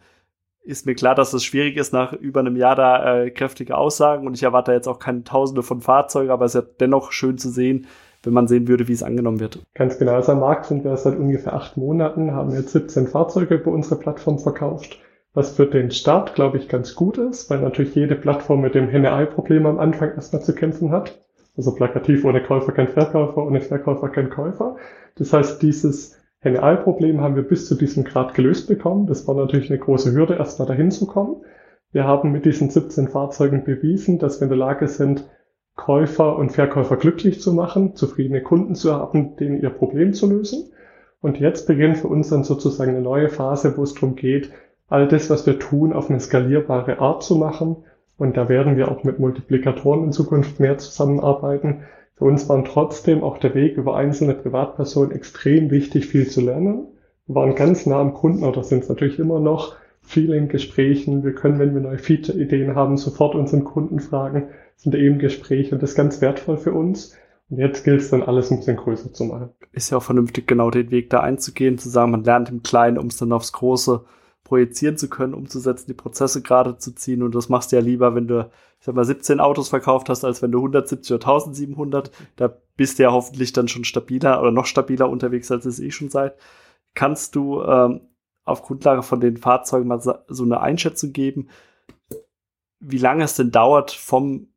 Ist 0.64 0.86
mir 0.86 0.94
klar, 0.94 1.16
dass 1.16 1.34
es 1.34 1.44
schwierig 1.44 1.78
ist, 1.78 1.94
nach 1.94 2.14
über 2.14 2.42
einem 2.42 2.56
Jahr 2.56 2.76
da 2.76 3.24
äh, 3.24 3.32
kräftige 3.32 3.78
Aussagen 3.78 4.28
und 4.28 4.36
ich 4.36 4.44
erwarte 4.44 4.74
jetzt 4.74 4.88
auch 4.88 5.00
keine 5.00 5.24
Tausende 5.24 5.64
von 5.64 5.82
Fahrzeugen, 5.82 6.30
aber 6.30 6.46
es 6.46 6.54
ist 6.54 6.62
ja 6.62 6.68
dennoch 6.80 7.14
schön 7.14 7.38
zu 7.38 7.50
sehen, 7.50 7.88
wenn 8.24 8.34
man 8.34 8.48
sehen 8.48 8.68
würde, 8.68 8.88
wie 8.88 8.94
es 8.94 9.04
angenommen 9.04 9.40
wird. 9.40 9.60
Ganz 9.74 9.98
genau. 9.98 10.14
Also 10.14 10.34
am 10.34 10.40
Markt 10.40 10.66
sind 10.66 10.84
wir 10.84 10.96
seit 10.98 11.18
ungefähr 11.18 11.54
acht 11.54 11.78
Monaten, 11.78 12.34
haben 12.34 12.52
jetzt 12.52 12.72
17 12.72 13.08
Fahrzeuge 13.08 13.56
über 13.56 13.72
unsere 13.72 14.00
Plattform 14.00 14.40
verkauft, 14.40 15.00
was 15.34 15.56
für 15.56 15.66
den 15.66 15.92
Start, 15.92 16.36
glaube 16.36 16.58
ich, 16.58 16.68
ganz 16.68 16.96
gut 16.96 17.18
ist, 17.18 17.50
weil 17.50 17.62
natürlich 17.62 17.96
jede 17.96 18.16
Plattform 18.16 18.62
mit 18.62 18.76
dem 18.76 18.90
Henne-Ei-Problem 18.90 19.66
am 19.66 19.80
Anfang 19.80 20.14
erstmal 20.14 20.42
zu 20.42 20.54
kämpfen 20.54 20.92
hat. 20.92 21.20
Also 21.58 21.74
plakativ, 21.76 22.24
ohne 22.24 22.42
Käufer 22.44 22.72
kein 22.72 22.88
Verkäufer, 22.88 23.46
ohne 23.46 23.62
Verkäufer 23.62 24.10
kein 24.10 24.30
Käufer. 24.30 24.78
Das 25.16 25.34
heißt, 25.34 25.62
dieses 25.62 26.18
Henne-Ei-Problem 26.40 27.22
haben 27.22 27.36
wir 27.36 27.44
bis 27.44 27.68
zu 27.68 27.76
diesem 27.76 28.04
Grad 28.04 28.34
gelöst 28.34 28.68
bekommen. 28.68 29.06
Das 29.06 29.28
war 29.28 29.36
natürlich 29.36 29.70
eine 29.70 29.80
große 29.80 30.12
Hürde, 30.14 30.36
erstmal 30.36 30.68
dahin 30.68 30.92
zu 30.92 31.06
kommen. 31.08 31.44
Wir 31.92 32.06
haben 32.06 32.32
mit 32.32 32.46
diesen 32.46 32.70
17 32.70 33.10
Fahrzeugen 33.10 33.64
bewiesen, 33.64 34.18
dass 34.18 34.40
wir 34.40 34.46
in 34.46 34.50
der 34.50 34.58
Lage 34.58 34.88
sind, 34.88 35.30
Käufer 35.76 36.36
und 36.38 36.52
Verkäufer 36.52 36.98
glücklich 36.98 37.42
zu 37.42 37.54
machen, 37.54 37.96
zufriedene 37.96 38.42
Kunden 38.42 38.76
zu 38.76 38.94
haben, 38.94 39.36
denen 39.38 39.62
ihr 39.62 39.70
Problem 39.70 40.14
zu 40.14 40.30
lösen. 40.30 40.72
Und 41.22 41.40
jetzt 41.40 41.68
beginnt 41.68 41.98
für 41.98 42.08
uns 42.08 42.30
dann 42.30 42.44
sozusagen 42.44 42.92
eine 42.92 43.02
neue 43.02 43.30
Phase, 43.30 43.78
wo 43.78 43.84
es 43.84 43.94
darum 43.94 44.16
geht, 44.16 44.52
all 44.88 45.08
das, 45.08 45.30
was 45.30 45.46
wir 45.46 45.58
tun, 45.58 45.94
auf 45.94 46.10
eine 46.10 46.20
skalierbare 46.20 47.00
Art 47.00 47.24
zu 47.24 47.36
machen 47.36 47.78
Und 48.22 48.38
da 48.38 48.50
werden 48.50 48.78
wir 48.78 48.92
auch 48.92 49.04
mit 49.04 49.18
Multiplikatoren 49.18 50.04
in 50.04 50.12
Zukunft 50.12 50.60
mehr 50.60 50.78
zusammenarbeiten. 50.78 51.86
Für 52.14 52.26
uns 52.26 52.48
war 52.48 52.64
trotzdem 52.64 53.24
auch 53.24 53.40
der 53.40 53.56
Weg 53.56 53.78
über 53.78 53.96
einzelne 53.96 54.36
Privatpersonen 54.36 55.12
extrem 55.12 55.72
wichtig, 55.72 56.06
viel 56.06 56.28
zu 56.28 56.42
lernen. 56.42 56.86
Wir 57.26 57.34
waren 57.34 57.56
ganz 57.56 57.88
nah 57.88 58.00
am 58.00 58.14
Kunden, 58.14 58.44
oder 58.44 58.64
sind 58.64 58.84
es 58.84 58.90
natürlich 58.90 59.18
immer 59.18 59.40
noch, 59.40 59.76
viel 60.02 60.34
in 60.34 60.48
Gesprächen. 60.48 61.24
Wir 61.24 61.34
können, 61.34 61.60
wenn 61.60 61.74
wir 61.74 61.82
neue 61.82 61.98
Feature-Ideen 61.98 62.76
haben, 62.76 62.98
sofort 62.98 63.36
unseren 63.36 63.64
Kunden 63.64 64.00
fragen, 64.00 64.50
sind 64.76 64.96
eben 64.96 65.20
Gespräche 65.20 65.76
und 65.76 65.84
das 65.84 65.92
ist 65.92 65.96
ganz 65.96 66.22
wertvoll 66.22 66.58
für 66.58 66.74
uns. 66.74 67.16
Und 67.50 67.58
jetzt 67.58 67.84
gilt 67.84 68.02
es 68.02 68.10
dann 68.10 68.24
alles 68.24 68.50
ein 68.50 68.58
bisschen 68.58 68.78
größer 68.78 69.12
zu 69.14 69.26
machen. 69.26 69.50
Ist 69.74 69.92
ja 69.92 69.98
auch 69.98 70.04
vernünftig, 70.04 70.48
genau 70.48 70.72
den 70.72 70.90
Weg 70.90 71.10
da 71.10 71.20
einzugehen, 71.20 71.78
zu 71.78 71.90
sagen, 71.90 72.12
man 72.12 72.24
lernt 72.24 72.50
im 72.50 72.64
Kleinen, 72.64 72.98
um 72.98 73.08
es 73.08 73.18
dann 73.18 73.34
aufs 73.34 73.52
Große 73.52 74.06
projizieren 74.52 74.98
zu 74.98 75.10
können, 75.10 75.34
umzusetzen, 75.34 75.86
die 75.88 75.94
Prozesse 75.94 76.42
gerade 76.42 76.78
zu 76.78 76.94
ziehen. 76.94 77.24
Und 77.24 77.36
das 77.36 77.50
machst 77.50 77.72
du 77.72 77.76
ja 77.76 77.82
lieber, 77.82 78.16
wenn 78.16 78.28
du, 78.28 78.50
ich 78.80 78.86
sag 78.86 78.96
mal, 78.96 79.06
17 79.06 79.40
Autos 79.40 79.70
verkauft 79.70 80.10
hast, 80.10 80.26
als 80.26 80.42
wenn 80.42 80.52
du 80.52 80.60
170 80.60 81.14
oder 81.14 81.26
1700. 81.26 82.12
Da 82.38 82.54
bist 82.76 83.00
du 83.00 83.04
ja 83.04 83.12
hoffentlich 83.12 83.54
dann 83.54 83.68
schon 83.68 83.84
stabiler 83.84 84.42
oder 84.42 84.52
noch 84.52 84.66
stabiler 84.66 85.10
unterwegs, 85.10 85.52
als 85.52 85.66
es 85.66 85.80
eh 85.80 85.92
schon 85.92 86.10
seid. 86.10 86.36
Kannst 86.96 87.36
du 87.36 87.62
ähm, 87.64 88.02
auf 88.52 88.64
Grundlage 88.64 89.04
von 89.04 89.20
den 89.20 89.38
Fahrzeugen 89.38 89.88
mal 89.88 90.00
so 90.00 90.44
eine 90.44 90.62
Einschätzung 90.62 91.14
geben, 91.14 91.50
wie 92.80 92.98
lange 92.98 93.24
es 93.24 93.36
denn 93.36 93.52
dauert 93.52 93.92
vom 93.92 94.52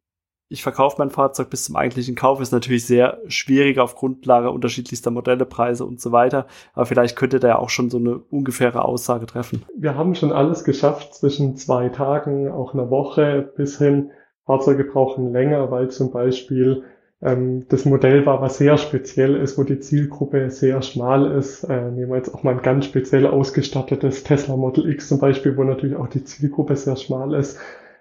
ich 0.54 0.62
verkaufe 0.62 0.96
mein 0.98 1.10
Fahrzeug 1.10 1.50
bis 1.50 1.64
zum 1.64 1.74
eigentlichen 1.74 2.14
Kauf, 2.14 2.40
ist 2.40 2.52
natürlich 2.52 2.86
sehr 2.86 3.18
schwierig 3.26 3.78
auf 3.78 3.96
Grundlage 3.96 4.50
unterschiedlichster 4.50 5.10
Modelle, 5.10 5.46
Preise 5.46 5.84
und 5.84 6.00
so 6.00 6.12
weiter. 6.12 6.46
Aber 6.74 6.86
vielleicht 6.86 7.16
könnte 7.16 7.40
der 7.40 7.58
auch 7.58 7.70
schon 7.70 7.90
so 7.90 7.98
eine 7.98 8.18
ungefähre 8.18 8.84
Aussage 8.84 9.26
treffen. 9.26 9.64
Wir 9.76 9.96
haben 9.96 10.14
schon 10.14 10.32
alles 10.32 10.62
geschafft 10.62 11.14
zwischen 11.14 11.56
zwei 11.56 11.88
Tagen, 11.88 12.50
auch 12.50 12.74
einer 12.74 12.90
Woche 12.90 13.52
bis 13.56 13.78
hin. 13.78 14.12
Fahrzeuge 14.44 14.84
brauchen 14.84 15.32
länger, 15.32 15.70
weil 15.70 15.90
zum 15.90 16.12
Beispiel 16.12 16.84
das 17.24 17.86
Modell 17.86 18.26
war, 18.26 18.42
was 18.42 18.58
sehr 18.58 18.76
speziell 18.76 19.36
ist, 19.36 19.56
wo 19.56 19.62
die 19.62 19.80
Zielgruppe 19.80 20.50
sehr 20.50 20.82
schmal 20.82 21.32
ist. 21.32 21.64
Äh, 21.64 21.90
nehmen 21.90 22.10
wir 22.10 22.18
jetzt 22.18 22.34
auch 22.34 22.42
mal 22.42 22.52
ein 22.52 22.62
ganz 22.62 22.84
speziell 22.84 23.26
ausgestattetes 23.26 24.24
Tesla 24.24 24.56
Model 24.56 24.90
X 24.90 25.08
zum 25.08 25.20
Beispiel, 25.20 25.56
wo 25.56 25.64
natürlich 25.64 25.96
auch 25.96 26.08
die 26.08 26.24
Zielgruppe 26.24 26.76
sehr 26.76 26.96
schmal 26.96 27.32
ist. 27.32 27.58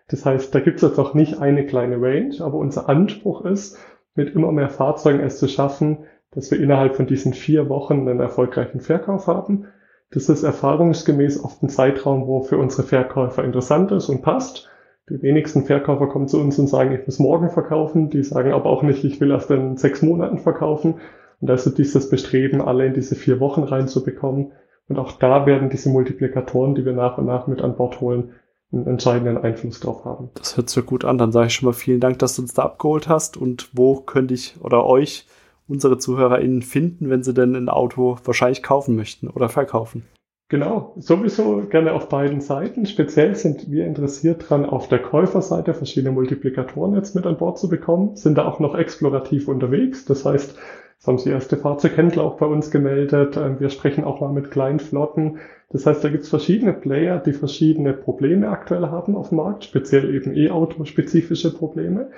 Das 0.10 0.26
heißt, 0.26 0.54
da 0.54 0.60
gibt 0.60 0.78
es 0.78 0.90
jetzt 0.90 1.00
auch 1.00 1.14
nicht 1.14 1.40
eine 1.40 1.66
kleine 1.66 2.02
Range, 2.02 2.36
aber 2.42 2.58
unser 2.58 2.90
Anspruch 2.90 3.46
ist, 3.46 3.78
mit 4.14 4.36
immer 4.36 4.52
mehr 4.52 4.70
Fahrzeugen 4.70 5.22
es 5.22 5.40
zu 5.40 5.48
schaffen, 5.48 6.00
dass 6.32 6.52
wir 6.52 6.60
innerhalb 6.60 6.98
von 6.98 7.08
diesen 7.08 7.34
vier 7.34 7.70
Wochen 7.70 8.08
einen 8.08 8.20
erfolgreichen 8.20 8.82
Verkauf 8.82 9.28
haben. 9.28 9.68
Das 10.12 10.28
ist 10.28 10.44
erfahrungsgemäß 10.44 11.42
oft 11.44 11.64
ein 11.64 11.70
Zeitraum, 11.70 12.28
wo 12.28 12.42
für 12.42 12.58
unsere 12.58 12.84
Verkäufer 12.84 13.46
interessant 13.46 13.92
ist 13.94 14.10
und 14.10 14.22
passt. 14.22 14.70
Die 15.10 15.22
wenigsten 15.22 15.66
Verkäufer 15.66 16.08
kommen 16.08 16.28
zu 16.28 16.40
uns 16.40 16.58
und 16.60 16.68
sagen, 16.68 16.94
ich 16.94 17.06
muss 17.06 17.20
morgen 17.20 17.50
verkaufen. 17.50 18.10
Die 18.10 18.24
sagen 18.24 18.54
aber 18.54 18.70
auch 18.70 18.84
nicht, 18.84 19.04
ich 19.04 19.20
will 19.20 19.32
erst 19.32 19.52
in 19.52 19.76
sechs 19.76 20.02
Monaten 20.02 20.40
verkaufen. 20.40 20.96
Und 21.42 21.50
ist 21.50 21.78
dieses 21.78 22.10
Bestreben, 22.10 22.62
alle 22.62 22.86
in 22.86 22.94
diese 22.94 23.16
vier 23.16 23.42
Wochen 23.42 23.64
reinzubekommen. 23.64 24.54
Und 24.88 24.98
auch 24.98 25.12
da 25.14 25.46
werden 25.46 25.70
diese 25.70 25.90
Multiplikatoren, 25.90 26.74
die 26.74 26.86
wir 26.86 26.94
nach 26.94 27.18
und 27.18 27.26
nach 27.26 27.48
mit 27.48 27.62
an 27.62 27.76
Bord 27.76 28.00
holen, 28.00 28.32
einen 28.72 28.88
entscheidenden 28.88 29.38
Einfluss 29.38 29.82
drauf 29.82 30.06
haben. 30.06 30.30
Das 30.36 30.56
hört 30.56 30.70
sich 30.70 30.86
gut 30.86 31.04
an. 31.04 31.18
Dann 31.18 31.34
sage 31.34 31.48
ich 31.48 31.54
schon 31.54 31.68
mal 31.68 31.74
vielen 31.74 32.00
Dank, 32.00 32.20
dass 32.20 32.38
du 32.38 32.42
uns 32.42 32.54
da 32.54 32.64
abgeholt 32.64 33.10
hast. 33.10 33.36
Und 33.36 33.70
wo 33.74 33.98
könnte 33.98 34.34
ich 34.34 34.56
oder 34.62 34.86
euch, 34.86 35.28
unsere 35.68 35.98
ZuhörerInnen, 35.98 36.62
finden, 36.62 37.10
wenn 37.10 37.24
sie 37.24 37.34
denn 37.34 37.56
ein 37.56 37.68
Auto 37.68 38.18
wahrscheinlich 38.24 38.64
kaufen 38.64 38.96
möchten 38.96 39.28
oder 39.28 39.50
verkaufen? 39.50 40.06
Genau, 40.50 40.94
sowieso 40.98 41.64
gerne 41.68 41.94
auf 41.94 42.10
beiden 42.10 42.40
Seiten. 42.40 42.86
Speziell 42.86 43.36
sind 43.36 43.72
wir 43.72 43.88
interessiert 43.88 44.48
dran, 44.48 44.66
auf 44.66 44.88
der 44.88 45.00
Käuferseite 45.00 45.74
verschiedene 45.74 46.14
Multiplikatoren 46.14 46.94
jetzt 46.96 47.16
mit 47.16 47.26
an 47.26 47.38
Bord 47.38 47.58
zu 47.58 47.70
bekommen, 47.70 48.16
sind 48.16 48.38
da 48.38 48.46
auch 48.46 48.60
noch 48.60 48.76
explorativ 48.76 49.48
unterwegs. 49.48 50.06
Das 50.06 50.26
heißt, 50.26 50.56
es 51.00 51.08
haben 51.08 51.18
sich 51.18 51.34
erste 51.34 51.58
Fahrzeughändler 51.58 52.24
auch 52.24 52.38
bei 52.38 52.46
uns 52.46 52.72
gemeldet. 52.72 53.36
Ähm, 53.36 53.60
wir 53.60 53.70
sprechen 53.70 54.04
auch 54.04 54.22
mal 54.22 54.32
mit 54.32 54.52
kleinen 54.52 54.80
Flotten. 54.80 55.40
Das 55.70 55.86
heißt, 55.86 56.04
da 56.04 56.10
gibt 56.10 56.24
es 56.24 56.30
verschiedene 56.30 56.72
Player, 56.72 57.20
die 57.20 57.34
verschiedene 57.34 57.94
Probleme 57.94 58.50
aktuell 58.50 58.84
haben 58.88 59.16
auf 59.16 59.30
dem 59.30 59.38
Markt, 59.38 59.64
speziell 59.64 60.14
eben 60.14 60.36
E-Auto-spezifische 60.36 61.54
Probleme. 61.54 62.12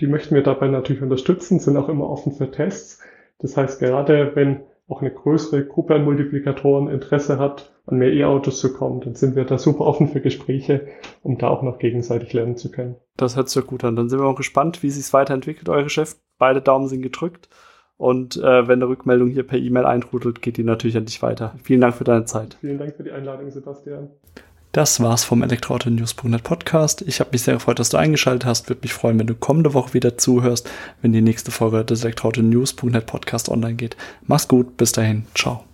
Die 0.00 0.06
möchten 0.06 0.34
wir 0.34 0.42
dabei 0.42 0.68
natürlich 0.68 1.02
unterstützen, 1.02 1.60
sind 1.60 1.76
auch 1.76 1.88
immer 1.88 2.10
offen 2.10 2.32
für 2.32 2.50
Tests. 2.50 3.00
Das 3.38 3.56
heißt, 3.56 3.80
gerade 3.80 4.32
wenn 4.34 4.62
auch 4.88 5.00
eine 5.00 5.10
größere 5.10 5.64
Gruppe 5.64 5.94
an 5.94 6.04
Multiplikatoren 6.04 6.88
Interesse 6.88 7.38
hat, 7.38 7.72
an 7.86 7.98
mehr 7.98 8.12
E-Autos 8.12 8.60
zu 8.60 8.72
kommen, 8.72 9.00
dann 9.00 9.14
sind 9.14 9.36
wir 9.36 9.44
da 9.44 9.58
super 9.58 9.84
offen 9.84 10.08
für 10.08 10.20
Gespräche, 10.20 10.86
um 11.22 11.38
da 11.38 11.48
auch 11.48 11.62
noch 11.62 11.78
gegenseitig 11.78 12.32
lernen 12.32 12.56
zu 12.56 12.70
können. 12.70 12.96
Das 13.16 13.36
hört 13.36 13.48
sich 13.48 13.66
gut 13.66 13.84
an. 13.84 13.96
Dann 13.96 14.08
sind 14.08 14.20
wir 14.20 14.26
auch 14.26 14.36
gespannt, 14.36 14.82
wie 14.82 14.90
sich 14.90 15.04
es 15.04 15.12
weiterentwickelt, 15.12 15.68
euer 15.68 15.84
Geschäft. 15.84 16.18
Beide 16.38 16.60
Daumen 16.60 16.88
sind 16.88 17.02
gedrückt. 17.02 17.48
Und 17.96 18.36
äh, 18.36 18.68
wenn 18.68 18.82
eine 18.82 18.88
Rückmeldung 18.88 19.30
hier 19.30 19.46
per 19.46 19.58
E-Mail 19.58 19.86
eintrudelt, 19.86 20.42
geht 20.42 20.58
die 20.58 20.64
natürlich 20.64 20.98
an 20.98 21.06
dich 21.06 21.22
weiter. 21.22 21.54
Vielen 21.62 21.80
Dank 21.80 21.94
für 21.94 22.04
deine 22.04 22.26
Zeit. 22.26 22.58
Vielen 22.60 22.78
Dank 22.78 22.94
für 22.94 23.04
die 23.04 23.12
Einladung, 23.12 23.50
Sebastian. 23.50 24.10
Das 24.76 25.00
war's 25.00 25.24
vom 25.24 25.42
Elektroauto-News.net 25.42 26.42
Podcast. 26.42 27.00
Ich 27.00 27.20
habe 27.20 27.30
mich 27.32 27.40
sehr 27.40 27.54
gefreut, 27.54 27.78
dass 27.78 27.88
du 27.88 27.96
eingeschaltet 27.96 28.44
hast. 28.44 28.68
Würde 28.68 28.82
mich 28.82 28.92
freuen, 28.92 29.18
wenn 29.18 29.26
du 29.26 29.34
kommende 29.34 29.72
Woche 29.72 29.94
wieder 29.94 30.18
zuhörst, 30.18 30.68
wenn 31.00 31.14
die 31.14 31.22
nächste 31.22 31.50
Folge 31.50 31.82
des 31.82 32.04
Elektroauto-News.net 32.04 33.06
Podcast 33.06 33.48
online 33.48 33.76
geht. 33.76 33.96
Mach's 34.26 34.48
gut, 34.48 34.76
bis 34.76 34.92
dahin, 34.92 35.24
ciao. 35.34 35.64